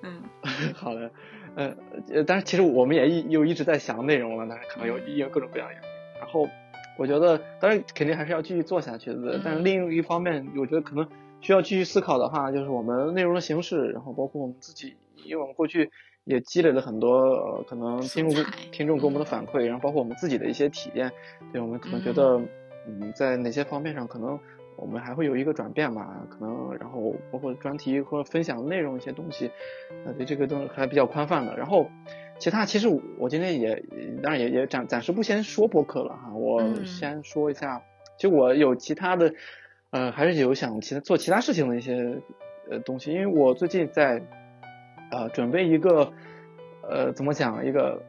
[0.00, 0.22] 嗯
[0.74, 1.10] 好的，
[1.56, 1.74] 呃，
[2.14, 5.88] 呃，但是其实我们也一又一直在想内容了，但是可能有有各种各样的原因。
[6.20, 6.48] 然后
[6.98, 11.08] 我觉得，当然肯定还是要继续做下去的，但另一方面，我觉得可能
[11.40, 15.90] 需要继续思考的话，就是我们内容的形式，然后包括我们自己，因为我们过去
[16.24, 21.10] 也积累了很多呃，可能听众听众给我们的反馈，然后包括我们自己的一些体验，
[21.52, 22.40] 对我们可能觉得，
[22.86, 24.38] 嗯，在哪些方面上可能。
[24.80, 29.50] 我们还会有一个转变吧，可能然后包括专题或者分享内容一些东西，
[30.06, 31.56] 呃，对这个东西还比较宽泛的。
[31.56, 31.90] 然后
[32.38, 33.84] 其他其实我今天也
[34.22, 37.82] 当然也也暂暂时不先说播客了哈，我嗯先说一下，
[38.16, 39.34] 其实我有其他的，
[39.90, 42.20] 呃，还是有想其他做其他事情的一些
[42.70, 44.22] 呃东西，因为我最近在
[45.10, 46.12] 呃准备一个
[46.82, 48.02] 呃怎么讲一个。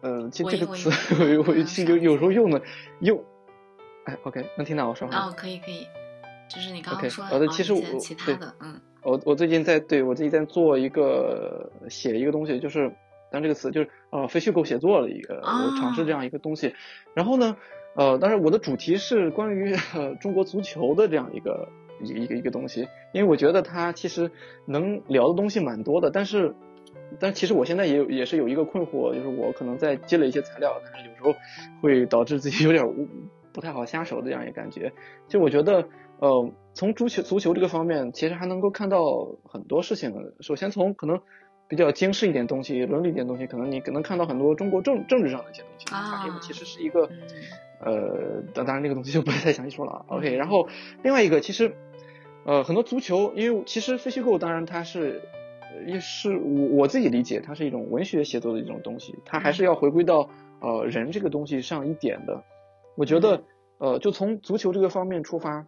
[0.00, 0.90] 呃，其实这个词
[1.84, 2.62] 有有时候用的
[3.00, 3.20] 用，
[4.04, 5.26] 哎，OK，能听到我说话吗？
[5.26, 5.88] 哦，可以可以，
[6.48, 12.92] 就是你刚刚说呃哦一些其实我其他的，嗯我我最近在对我最近在做一个写一个东西，就是
[13.30, 16.74] 当这个词就是呃非虚构写作的一个，我尝试这样一个东西。
[17.14, 17.56] 然后呢，
[17.94, 21.68] 呃，当然我的主题是关于、呃、中国足球的这样一个
[22.02, 24.30] 一个一个一个东西，因为我觉得它其实
[24.66, 26.54] 能聊的东西蛮多的，但是。
[27.18, 31.34] 但其实我现在也有也是有一个困惑，就是我可能在积累一些材料，但是有时候
[31.80, 33.08] 会导致自己有点无
[33.58, 34.92] 不太好下手的这样一个感觉。
[35.26, 35.88] 就我觉得，
[36.20, 39.02] 呃，从足球足球这个方面，其实还能够看到
[39.42, 40.14] 很多事情。
[40.38, 41.20] 首先从可能
[41.66, 45.92] 比较经世一点东西、伦理一点东西，可能你可能看到很多中国政政治上的一些东西。
[45.92, 47.08] 啊这个其实是一个，
[47.80, 50.04] 嗯呃，当当然这个东西就不太详细说了啊。
[50.06, 50.68] OK，然后
[51.02, 51.74] 另外一个其实，
[52.44, 55.20] 呃，很多足球，因为其实非虚构，当然它是。
[55.20, 55.34] 呃
[55.86, 60.28] 也是我我自己理解，它是一种文学写作的一种东西，它还是要回归到
[60.60, 62.42] 呃人这个东西上一点的。
[62.98, 63.44] 我觉得
[63.78, 65.64] 呃，就从足球这个方面出发，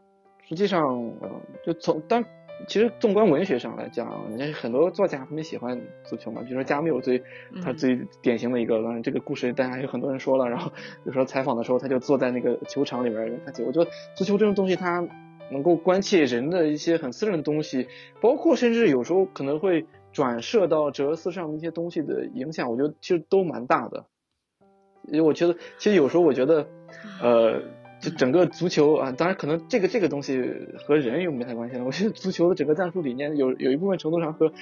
[0.49, 0.83] 实际上
[1.21, 1.31] 呃，
[1.65, 2.25] 就从当
[2.67, 7.21] 其实纵观文学上来讲，人家很多作家他们喜欢足球嘛，比如说加缪最
[7.63, 10.73] 他嗯最典型的一个，当然这个故事大家有很多人说了，然后
[11.05, 13.63] 有时候采访的时候他就坐在那个球场里边看球。
[13.65, 15.07] 我觉得足球这种东西它
[15.53, 17.87] 能够关切人的一些很私人的东西，
[18.21, 24.07] 包括甚至有时候可能会转射到哲思上的一些东西的影响，我觉得其实都蛮大的。
[25.05, 26.69] 因为我觉得，其实有时候我觉得，
[27.21, 27.61] 呃，
[28.01, 30.43] 就整个足球啊，当然可能这个这个东西
[30.85, 31.85] 和人又没太关系了。
[31.85, 34.53] 我觉得足球的整个战术理念有有一部分程度上和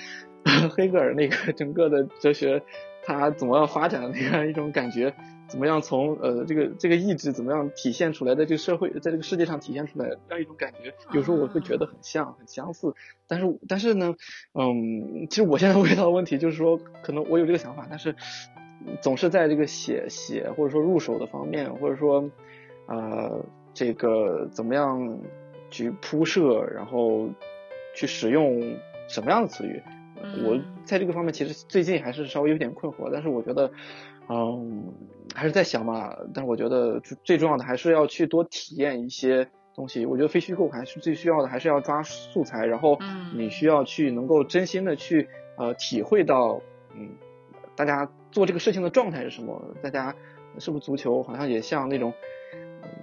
[0.75, 2.63] 黑格尔那个整个的哲学，
[3.05, 5.15] 它怎么样发展的那样一种感觉，
[5.47, 12.95] 怎么样从呃这个这个意志怎么样体现出来，在这个社会在这个世界上体现出来这样一种感觉，有时候我会觉得很像很相似。
[13.27, 14.15] 但是但是呢，
[14.55, 18.17] 嗯，其实我现在 遇到的问题就是说，可能我有这个想法，但是
[19.01, 22.31] 总是在这个写写或者说入手的方面，或者说
[22.87, 25.19] 呃这个怎么样
[25.71, 27.29] 去铺设，然后
[27.95, 28.77] 去使用
[29.09, 29.83] 什么样的词语，
[30.45, 33.71] 我嗯在这个方面其实最近还是稍微有点困惑，但是我觉得，
[34.29, 34.93] 嗯，
[35.35, 36.17] 还是在想嘛。
[36.33, 40.07] 但是我觉得最最重要的还是要去多体验一些东西。
[40.07, 46.61] 我觉得非虚构还是最需要的，还是要抓素材，然后嗯你需要去能够真心的去呃体会到，
[46.95, 47.11] 嗯，
[47.77, 50.15] 大家做这个事情的状态是什么，大家
[50.59, 52.13] 是不是足球好像也像那种。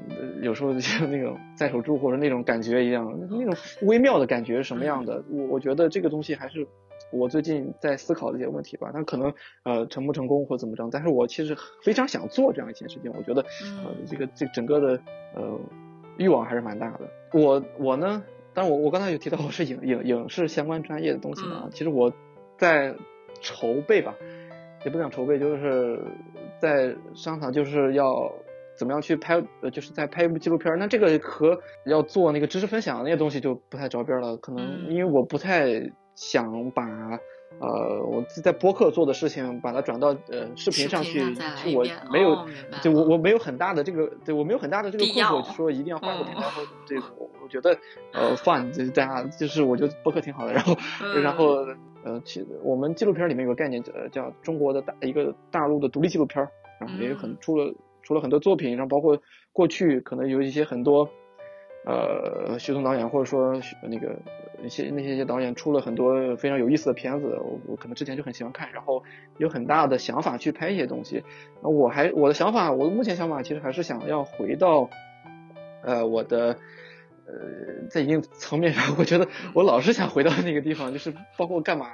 [0.08, 5.24] 嗯，有时候像那种在手住或者那种感觉一样，那种微妙的感觉是什么样的？
[5.30, 6.68] 我我觉得这个东西还是
[7.12, 8.92] 我最近在思考的一些问题吧。
[8.94, 9.34] 它可能
[9.64, 13.12] 呃成不成功或怎么着，但是我其实非常想做这样一件事情。
[13.18, 15.02] 我觉得呃嗯这个这整个的
[15.36, 15.60] 呃
[16.18, 17.10] 欲望还是蛮大的。
[17.34, 22.14] 我我呢，当然我我刚才有提到我是影影影视相关专业的东西嘛，嗯其实我
[22.58, 22.96] 在
[23.42, 24.16] 筹备吧，
[24.86, 26.00] 也不讲筹备，就是
[26.58, 28.32] 在商场就是要。
[28.78, 29.42] 怎么样去拍？
[29.62, 34.36] 呃，就是在拍一部纪录片，那这个和要做那个知识分享那些东西就不太着边了。
[34.36, 35.82] 可能嗯因为我不太
[36.14, 36.84] 想把
[37.62, 41.22] 呃我在播客做的事情把它转到呃视频上去，
[41.74, 47.80] 我没有，哦明白对我我没有很大的这个，对我没有很大的这个困惑，说一定要画个频道嗯或者这个，我我觉得
[48.12, 51.66] 呃 fun，就是大家就是我觉得播客挺好的，然后嗯然后
[52.06, 59.20] 呃，其实我们纪录片里面有个概念叫叫中国的大一个大陆的独立纪录片儿，然后也有很嗯出了出了很多作品，然后包括
[59.52, 61.10] 过去可能有一些很多
[61.84, 64.16] 呃，徐东导演或者说那个
[64.64, 69.04] 一些那些些导演出了很多非常有意思的片子，我我可能之前就很喜欢看，然后
[69.40, 71.24] 有很大的想法去拍一些东西。
[71.64, 74.92] 那我还我的想法，我的目前想法其实还是想要回到，
[75.82, 76.60] 呃，我的。
[77.28, 81.88] 呃，在一定层面上，我觉得我老是想回到那个地方，就是包括干嘛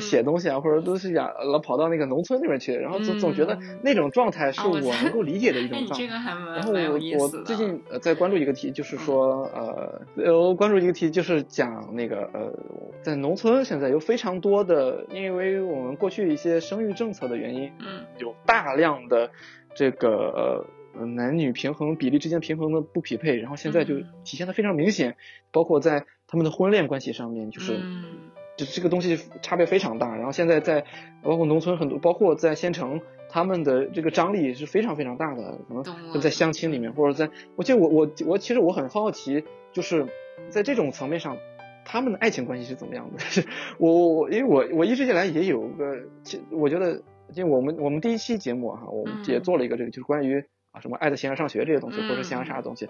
[0.00, 6.06] 写东西啊，或者都是想老跑到那个农村那边去，然后总总觉得那种状态是我能够理解的一种状态。
[6.54, 7.82] 然后我我最近。
[7.90, 12.52] 呃在关注一个题，就是说呃呃我关注一个题，就是讲那个呃
[13.02, 19.30] 在农村现在有非常多的，因为我们过去一些生育政策的原因，嗯，有大量的
[19.74, 20.66] 这个
[21.16, 25.16] 男女平衡比例之间平衡的不匹配，然后现在就体现的非常明显，
[25.52, 27.78] 包括在他们的婚恋关系上面，就是，
[28.56, 30.14] 就这个东西差别非常大。
[30.16, 30.84] 然后现在在
[31.22, 40.06] 包括农村很多，包括在县城，他们的这个张力是非常非常大的，可能在相亲里面，或者在，我记得我我我其实我很好奇，就是
[40.48, 41.36] 在这种层面上，
[41.84, 43.18] 他们的爱情关系是怎么样的？
[43.78, 50.44] 我我我，因为我我一直以来也有个，其我觉得，就我们我们第一期节目哈，我们也做了一个这个，就是关于。
[50.74, 52.88] 啊，什么爱在西安上学这些东西，或者西安啥东西，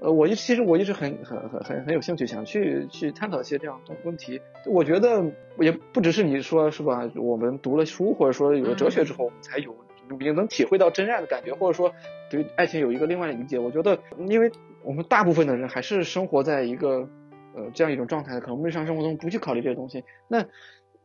[0.00, 4.40] 呃，我一其实我一直很很很很很有兴趣，想去去探讨一些这样的问题。
[4.64, 5.22] 我觉得
[5.60, 7.06] 也不只是你说是吧？
[7.16, 9.76] 我们读了书，或者说有了哲学之后，我们才有
[10.18, 11.92] 也能体会到真爱的感觉，或者说
[12.30, 13.58] 对爱情有一个另外的理解。
[13.58, 14.50] 我觉得，因为
[14.82, 17.06] 我们大部分的人还是生活在一个
[17.54, 20.02] 呃这样一种状态，可能日常生活中不去考虑这些东西。
[20.28, 20.46] 那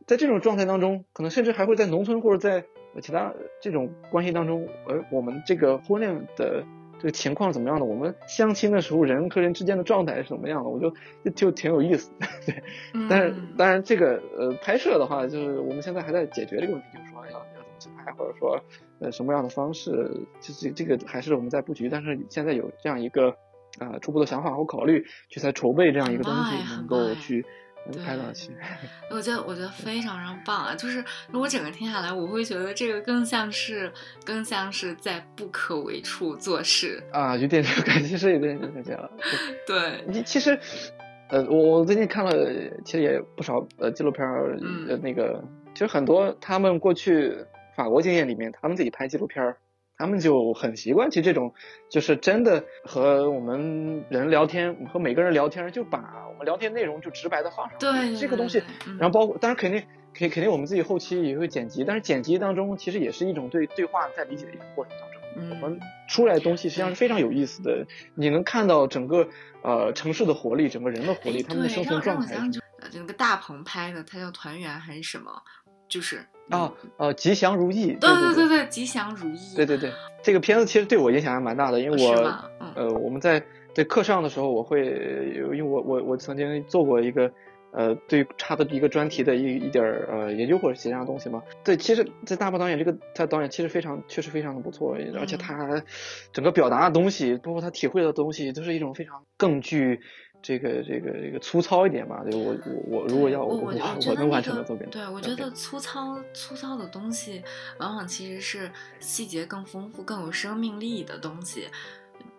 [0.06, 2.64] 在这种状态当中，可能甚至还会在农村或者在。
[3.00, 6.64] 其他这种关系当中，呃，我们这个婚恋的
[6.98, 7.84] 这个情况怎么样的？
[7.84, 10.70] 我们相亲的时候，人和人之间的状态是怎么样的？
[10.70, 10.94] 我就
[11.34, 12.10] 就挺有意思，
[12.46, 12.62] 对。
[13.08, 17.44] 但是当然，这个呃拍摄的话，就是我们现在还在解决这个问题，就是说要要
[17.78, 18.60] 怎么去拍，或者说
[19.00, 19.90] 呃什么样的方式，
[20.40, 21.88] 就是这个还是我们在布局。
[21.88, 23.36] 但是现在有这样一个
[23.78, 27.44] 啊初步的想法和考虑，去在筹备这样一个东西，能够去。
[27.92, 28.50] 拍到去，
[29.10, 30.74] 我觉得我觉得非常非常棒啊！
[30.74, 33.92] 就是如果整个听下来，我会觉得这个更像是
[34.24, 39.10] 更像是在不可为处做事啊，有点这个感觉，是有点这个感觉了。
[39.66, 40.58] 对，你其实，
[41.28, 42.32] 呃，我我最近看了，
[42.84, 44.58] 其实也不少呃纪录片儿，
[44.88, 45.42] 呃那个
[45.74, 47.36] 其实很多他们过去
[47.76, 49.56] 法国经验里面，他们自己拍纪录片儿。
[49.96, 51.54] 他们就很习惯，其实这种
[51.88, 57.78] 就是真的和我们人聊天，和每个人聊天，就把我们聊天内容就直白的放上。
[57.78, 58.62] 对这个东西，
[58.98, 59.82] 然后包括当然肯定，
[60.12, 65.20] 肯肯定我们自己后期也会剪辑，但是剪辑当中其实也是一种对对话在理解的一个过程当中。
[65.36, 65.50] 嗯。
[65.50, 65.78] 我们
[66.08, 69.28] 出来的东西实际上是非常有意思的，你能看到整个
[69.62, 72.34] 呃城市的活力，整个人的活力，他们的生存状态。
[72.80, 75.30] 呃，那个大鹏拍的，他叫《团圆》还是什么？
[75.88, 77.92] 就是哦哦，吉祥如意。
[78.00, 79.54] 对对对对，吉祥如意。
[79.56, 79.90] 对对对，
[80.22, 82.14] 这个片子其实对我影响还蛮大的，因为我
[82.74, 83.42] 呃我们在
[83.74, 87.30] 在课上的时候，我会因为我我我曾经做过一个
[87.72, 91.42] 呃对他的一个专题的一一点呃研究或者写这样的东西嘛。
[91.64, 95.82] 对，其实，在大鹏导演这个他导演其实非常确实非常的不错，而且他
[96.32, 100.00] 整个表达的东西，包括他体会的东西，都是一种非常更具。
[100.44, 103.72] 这个这个这个粗糙一点吧，就我我我如果要我我
[104.06, 107.42] 我能完成的作品，对我觉得粗糙粗糙的东西，
[107.78, 108.70] 往往其实是
[109.00, 111.68] 细节更丰富、更有生命力的东西。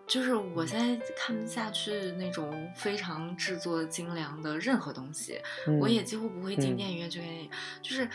[0.06, 5.40] 就是我现在看不下去那种非常制作精良的任何东西，
[5.80, 7.50] 我也几乎不会进电影院去看电影，
[7.82, 8.08] 就是。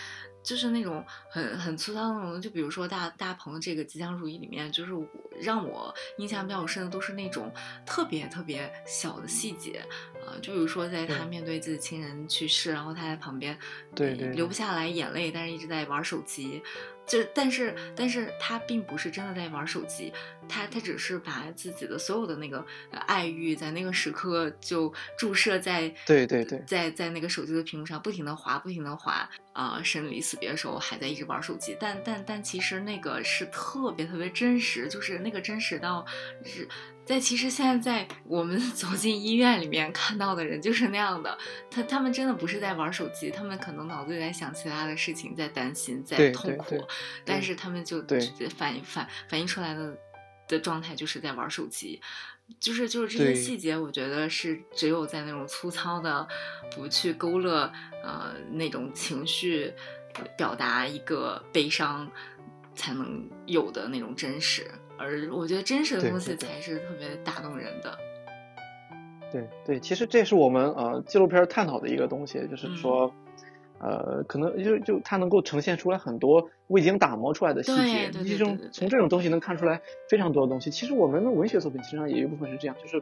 [0.43, 5.07] 就是那种很很粗糙的那种，就比如说大大鹏这个《吉祥如意》里面，就是我
[5.39, 7.51] 让我印象比较深的都是那种
[7.85, 9.83] 特别特别小的细节
[10.25, 13.57] 啊，就比如说在他面对自己亲人去世，然后他在旁边，
[13.95, 16.61] 对对，流不下来眼泪，但是一直在玩手机。
[17.05, 20.13] 就但是，但是他并不是真的在玩手机，
[20.47, 36.05] 他他只是把自己的所有的那个爱欲在那个时刻就注射在对对对，在在那个手机的屏幕上不停的滑，不停的滑啊，生离死别的时候还在一直玩手机，但但但其实那个是特别特别真实，就是那个真实到
[36.45, 36.67] 是。
[37.03, 41.37] 在其实现在在我们 走进医院里面看到的人就是那样的，
[41.69, 46.81] 他他们真的不是在玩手机，他们可能脑子里在想其他的事情，在担心，在痛苦，
[47.25, 48.01] 但是他们就
[48.55, 49.97] 反反反映出来的
[50.47, 51.99] 的状态就是在玩手机，
[52.59, 56.27] 就是就是这些细节，我觉得是只有在那种粗糙的
[56.75, 57.71] 不去勾勒
[58.03, 59.73] 呃那种情绪，
[60.37, 62.09] 表达一个悲伤
[62.75, 64.69] 才能有的那种真实。
[65.01, 67.97] 而我觉得真实的东西才是特别打动人的。
[69.31, 73.11] 对对，其实这是我们呃纪录片探讨的一个东西，就是说，
[73.79, 80.69] 呃，可能就就它能够呈现出来很多未经打磨出来的细节，这种从这种东西能看出来非常多的东西。
[80.69, 83.01] 其实我们的文学作品其实上也有一部分是这样，就是。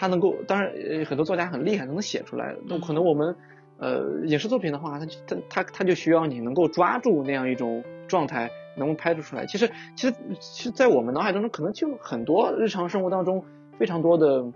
[0.00, 2.54] 它能够，当然呃很多作家很厉害，能写出来。
[2.68, 3.34] 那可能我们
[3.78, 8.48] 呃影视作品的话，他就他他他就需要你能够抓住那样一种状态，
[8.78, 9.44] 能够拍出出来。
[9.46, 13.44] 其实其实其实，在我们脑海当中，可能就很多日常生活当中
[13.78, 14.46] 非常多的。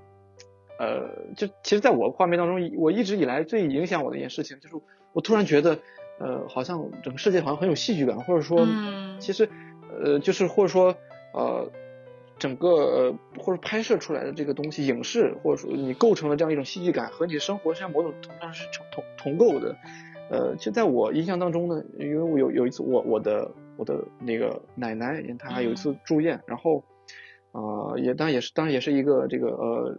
[0.78, 4.74] 呃，就其实，在我画面当中，我一直以来最影响我的一件事情，就是
[5.12, 5.78] 我突然觉得，
[6.18, 9.48] 呃，好像整个世界好像很有戏剧感，或者说，嗯其实，
[10.02, 10.96] 呃，就是或者说，
[11.34, 11.70] 呃，
[12.36, 19.76] 整个呃或者拍摄出来的这个东西，影视或者说你构成了这样一种戏剧感，和你的生活实际上某种程度上是同同同构的。
[20.30, 26.84] 呃，就在我印象当中呢，因为我有有一次我我的我的那个奶奶她有一次住院，然后，
[27.52, 29.98] 呃，也当然也是当然也是一个这个呃。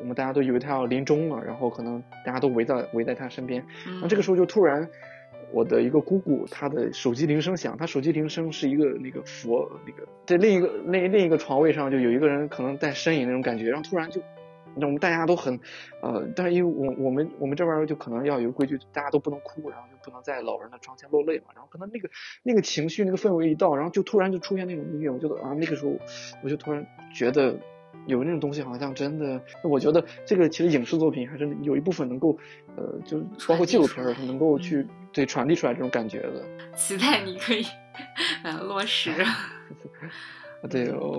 [0.00, 4.88] 我们大家都以为她要临终了，然后可能大家都围在围在她身边，然后这个时候就突然，
[5.52, 14.20] 我的一个姑姑她的手机铃声响，她手机铃声是一个那个佛那个在另一个那另一个床位上就有一个人可能在呻吟那种感觉，然后突然就，
[14.74, 15.60] 那我们大家都很
[16.02, 22.08] 呃，但是因为我我们我们这边就可能要有规矩，大家都不能哭，然后就不能在老人的床前落泪嘛，然后可能那个
[22.42, 25.92] 那个情绪那个氛围一到，然后就突然就出现那种音乐，我觉得啊那个时候
[26.42, 27.54] 我就突然觉得。
[28.06, 32.38] 有那种东西好像真的，我觉得这个其实影视作品还是有一部分能够，
[32.76, 36.44] 呃，就包括纪录片儿能够去对传递出来这种感觉的。
[36.76, 37.64] 期待你可以
[38.44, 39.10] 呃落实。
[40.70, 41.18] 对我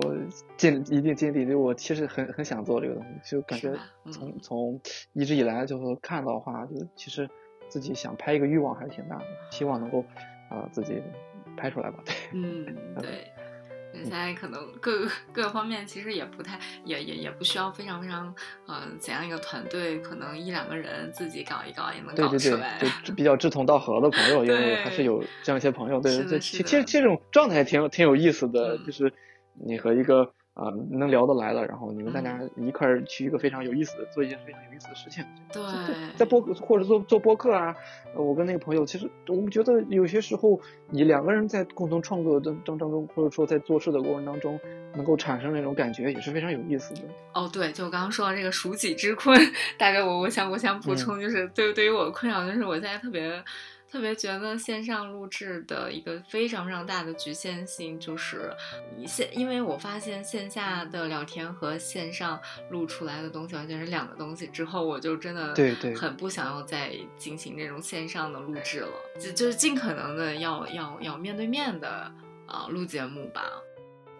[0.56, 3.70] 尽一定尽力，我其实很很想做这个东西，就感觉
[4.04, 4.80] 嗯从从
[5.12, 7.28] 一直以来就是看到的话，就其实
[7.68, 10.00] 自己想拍一个欲望还是挺大的，希望能够
[10.48, 11.02] 啊、呃、自己
[11.56, 11.98] 拍出来吧。
[12.04, 12.64] 对，嗯，
[13.00, 13.32] 对。
[13.94, 18.32] 现在可能各个各个方面其实也不太，也也也不需要非常非常，
[18.66, 29.12] 呃，怎样一个团队，可能一两个人自己搞一搞也能对对对搞出来。，就 比较志同道合的朋友，因为还是有这样一些朋友，对对对，是的是的其其实这种状态挺挺有意思的，嗯就是
[29.54, 35.24] 你和一个啊、能聊得来了，然后你们大嗯家一块儿去一个非常有意思的，做一件非常有意思的事情。
[35.52, 35.62] 对
[36.16, 37.74] 在播或者做做播客啊，
[38.12, 44.58] 呃我跟那个朋友，其实我们觉得有些时候，你两个人在共同创作的当当中，或者说在做事的过程当中，
[44.94, 47.02] 能够产生那种感觉，也是非常有意思的。
[47.34, 49.40] 哦，对，就我刚刚说的这个数己之困，
[49.78, 53.42] 大概我我想我想补嗯充，就是对对于我的困扰，就是我现在特别
[53.90, 58.50] 特别觉得线上录制的一个非常非常大的局限性，就是
[58.96, 62.38] 你线，因为我发现线下的聊天和线上
[62.70, 72.12] 录出来的东西完全是两个东西，之后我就真的对对很不想要再进行这种线上的录制了，就就是尽可能的要要要面对面的
[72.46, 73.42] 啊、录节目吧。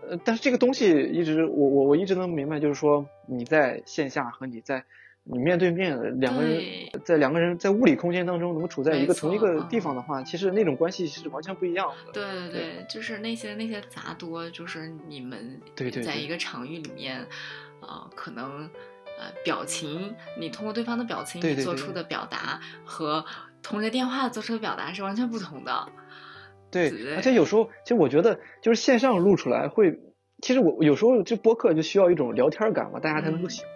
[0.08, 4.84] 呃，但是这个东西一直我我我一直能明白，就是说你在线下和你在
[5.30, 6.62] 你面对面两个人
[7.04, 12.12] 在两个人在物理空间当中能处在一个同一个地嗯方的话，其实那种关系是完全不一样的。
[12.12, 17.26] 对对对，就是那些那些杂多，就是你们对对对在一个场域里面，
[17.80, 18.70] 呃，可能
[19.18, 23.24] 呃表情，你通过对方的表情，你做出的表达和
[23.62, 25.88] 通着电话做出的表达是完全不同的。
[26.70, 29.98] 对，对而且有时候，其实我觉得就是线上录出来会，
[30.40, 33.70] 其实我有时候这播客就需要一种聊天感嘛，大家才能够嗯喜欢。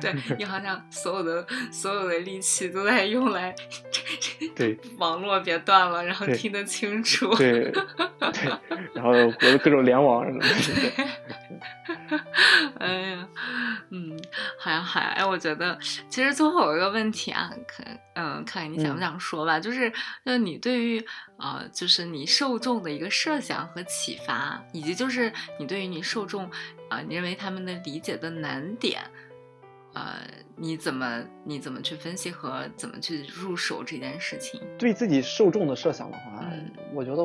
[0.00, 3.54] 对 你好像所有的所有的力气都在用来
[4.54, 7.34] 对 网络别断了，然后听得清楚。
[7.34, 8.52] 对对，
[8.94, 10.48] 然后我的各种联网什么的。
[10.48, 12.18] 对
[12.78, 13.28] 哎呀，
[13.90, 14.16] 嗯，
[14.58, 15.76] 好呀好呀，哎，我觉得
[16.08, 19.92] 其实最后有一个问题啊，看，嗯，看看你想不嗯想说吧，就是，
[20.24, 21.04] 就你对于
[21.36, 26.48] 呃，就是你受众的一个设想和启发，以及就是你对于你受众
[26.88, 29.02] 啊、你认为他们的理解的难点，
[29.94, 30.20] 呃，
[30.56, 34.60] 你怎么你怎么去分析和怎么去入手这件事情？
[34.78, 37.24] 对自己受众的设想的话，嗯我觉得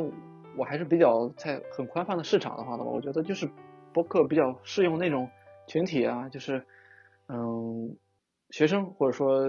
[0.56, 3.48] 我还是比较在很宽泛的市场的话呢，我觉得就是
[3.94, 5.30] 播客比较适用那种
[5.68, 6.66] 群体啊，就是
[7.28, 7.96] 嗯
[8.50, 9.46] 学生或者说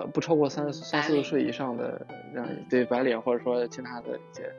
[0.00, 4.52] 呃不超过三嗯三四十岁以上的这样嗯对白领或者说其他的一些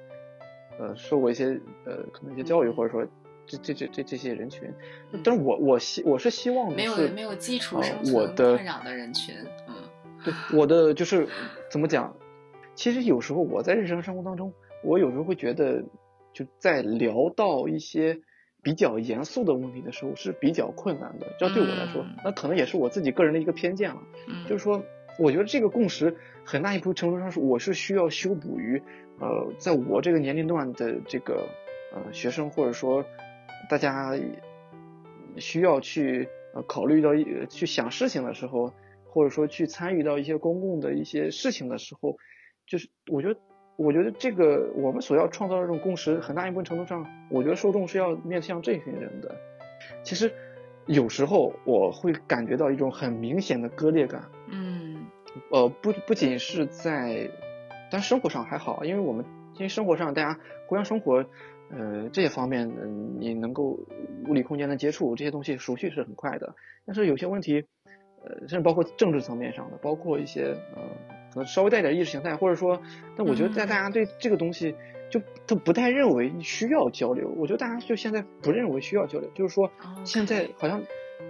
[0.80, 3.06] 呃受过一些呃可能一些教育嗯或者说
[3.48, 4.72] 这这这这这些人群，
[5.12, 9.36] 嗯但是我我希我是希望的没有没有基础呃生存我的困扰的人群，
[9.68, 9.76] 嗯
[10.24, 11.28] 对，我的就是
[11.70, 12.16] 怎么讲？
[12.76, 15.84] 其实有时候我在日常生活当中，我有时候会觉得，
[16.34, 18.18] 就在聊到一些
[18.64, 21.28] 比较严肃的问题的时候是比较困难的。
[21.38, 24.02] 这对我来说嗯，那可能也是我自己个人的一个偏见了。
[24.28, 24.82] 嗯，就是说，
[25.22, 28.82] 我觉得这个共识很大一部分程度上是我是需要修补于，
[29.20, 31.48] 呃，在我这个年龄段的这个
[31.94, 33.06] 呃学生或者说
[33.70, 34.18] 大家
[35.38, 37.12] 需要去呃考虑到
[37.48, 38.74] 去想事情的时候，
[39.06, 42.18] 或者说去参与到一些公共的一些事情的时候，
[42.66, 43.40] 就是我觉得。
[43.78, 49.36] 我觉得这个我们所要创造的这种共识，很大一部分程度上，我觉得受众是要面向这群人的。
[50.04, 50.32] 其实，
[50.86, 54.30] 有时候我会感觉到一种很明显的割裂感。
[54.50, 54.81] 嗯
[55.50, 57.30] 呃，不不仅是在，
[57.90, 59.26] 但生活上还好，因为我们
[59.56, 61.26] 因为生活上大家互相生活，
[61.70, 63.80] 呃，这些方面，嗯、你能够
[64.28, 66.56] 物理空间的接触这些东西熟悉是很快的。
[66.86, 67.66] 但是有些问题，
[68.24, 70.82] 呃，甚至包括政治层面上的，包括一些呃，
[71.34, 72.82] 可能稍微带点意识形态，或者说，
[73.16, 74.76] 但我觉得在嗯大家对这个东西
[75.10, 77.30] 就都不太认为需要交流。
[77.38, 79.72] 我觉得大家就现在不认为需要交流，就是说
[80.04, 80.84] 现在好像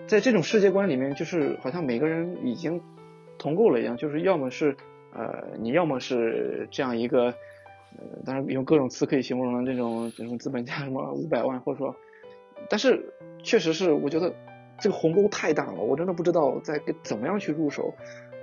[0.08, 2.82] 在这种世界观里面，就是好像每个人已经
[3.42, 4.76] 同构了一样，就是要么是
[5.14, 7.26] 呃，你要么是这样一个，
[7.98, 11.96] 呃，当然用各种词可以形容的，这种这种资本家什么五百万，或者说，
[12.70, 13.04] 但是
[13.42, 14.32] 确实是我觉得
[14.80, 17.96] 这个鸿沟太大了，我真的不知道在该怎么样去入手。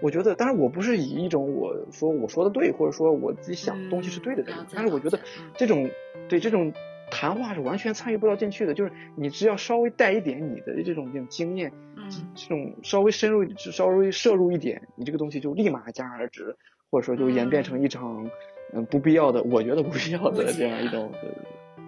[0.03, 5.21] 我觉得，当然我不是以一种我说我说的对，或者说我自己想的东西是对的这种，嗯但是我觉得
[5.55, 5.89] 这种
[6.29, 6.73] 对这种
[7.11, 12.11] 谈话是完全参与不到进去的，就是你只要稍微带一点你的这种这种经验，嗯。
[12.35, 16.57] 这种稍微深入、稍微摄入一点，你这个东西就立马戛然而止，
[16.91, 18.31] 或者说就演变成一场
[18.73, 18.85] 嗯。
[18.87, 21.29] 不必要的，我觉得不必要的这样一种呃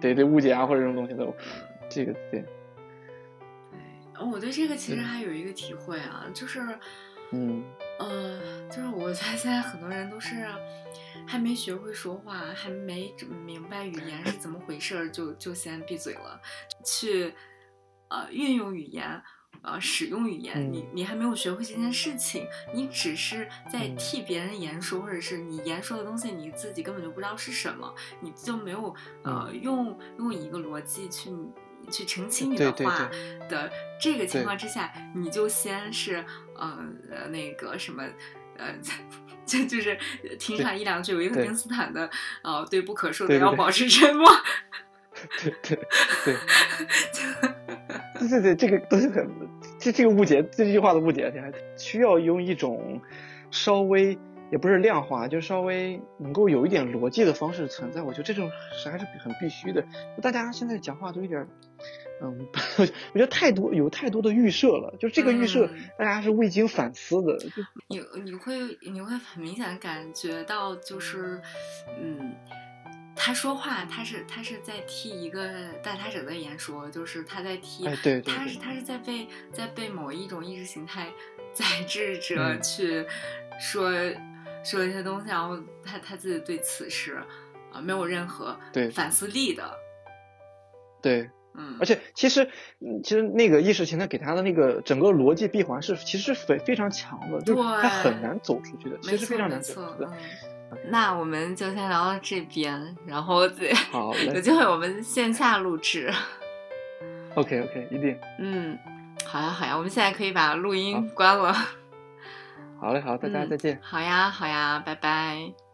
[0.01, 1.27] 对对误解啊或者这种东西的，
[1.89, 2.43] 这个对，
[4.13, 6.59] 对，我对这个其实还有一个体会啊，就是，
[7.31, 7.63] 嗯。
[7.99, 10.43] 呃，就是我觉得现在很多人都是
[11.27, 16.41] 还没学会说话，还没整明白语言是怎么回事儿，就就先闭嘴了，
[16.83, 17.33] 去
[18.09, 19.21] 呃运用语言。
[19.63, 20.73] 呃，使用语言，嗯。
[20.73, 23.95] 你你还没有学会这件事情，你只是在嗯。
[23.95, 29.61] 替别人言说，或者是你言说的东西你自己根本就不知道是什么，你就没有呃嗯。
[29.61, 31.29] 用用一个逻辑去
[31.91, 33.49] 去澄清你的话对。
[33.49, 38.03] 的这个情况之下，你就先是呃呃那个什么
[38.61, 38.75] 呃。
[39.43, 39.97] 就就是
[40.39, 42.09] 听上一两句维特对根斯坦的，
[42.41, 44.25] 呃，对不可说的要保持沉默。
[45.43, 45.77] 对对
[46.23, 46.37] 对。
[48.17, 49.29] 对对 对，这个都是很
[49.77, 53.01] 这这个误解，这句话的误解，还需要用一种
[53.49, 54.17] 稍微
[54.53, 58.01] 也不是量化，就稍微能够有一点逻辑的方式存在。
[58.01, 58.49] 我觉得这种
[58.81, 59.83] 是还是很必须的。
[60.21, 61.45] 大家现在讲话都有点，
[62.23, 62.47] 嗯，
[62.77, 65.89] 我觉得太多有太多的预设了，就这个预设嗯。
[65.97, 67.37] 大家是未经反思的。
[67.39, 67.49] 就
[67.87, 71.41] 你你会你会很明显地感觉到，就是，
[71.99, 72.35] 嗯，
[73.15, 81.11] 他说话，他是他是在替一个带他者的言说，就是他在替，哎对对对他是他是在被在被某一种意识形态
[81.53, 82.61] 宰制着嗯。
[82.61, 83.05] 去
[83.59, 83.91] 说、
[84.63, 87.21] 说一些东西，然后他他自己对此是
[87.71, 88.89] 啊、没有任何对。
[88.89, 89.73] 反思力的，
[91.01, 92.47] 对，嗯，而且其实，
[92.79, 100.11] 嗯，其实那个意识形态给他的那个整个逻辑闭环是其实是非非常强的，就是他很难走出去的，其实非常难走出去，的。
[100.71, 106.11] 嗯，那我们就先聊到这边，然后再好嘞 有机会我们线下录制。
[107.35, 108.17] OK OK，一定。
[108.39, 108.77] 嗯，
[109.25, 111.53] 好呀好呀，我们现在可以把录音关了。
[112.79, 113.79] 好嘞，好，大家嗯再见。
[113.81, 115.70] 好呀好呀，拜拜。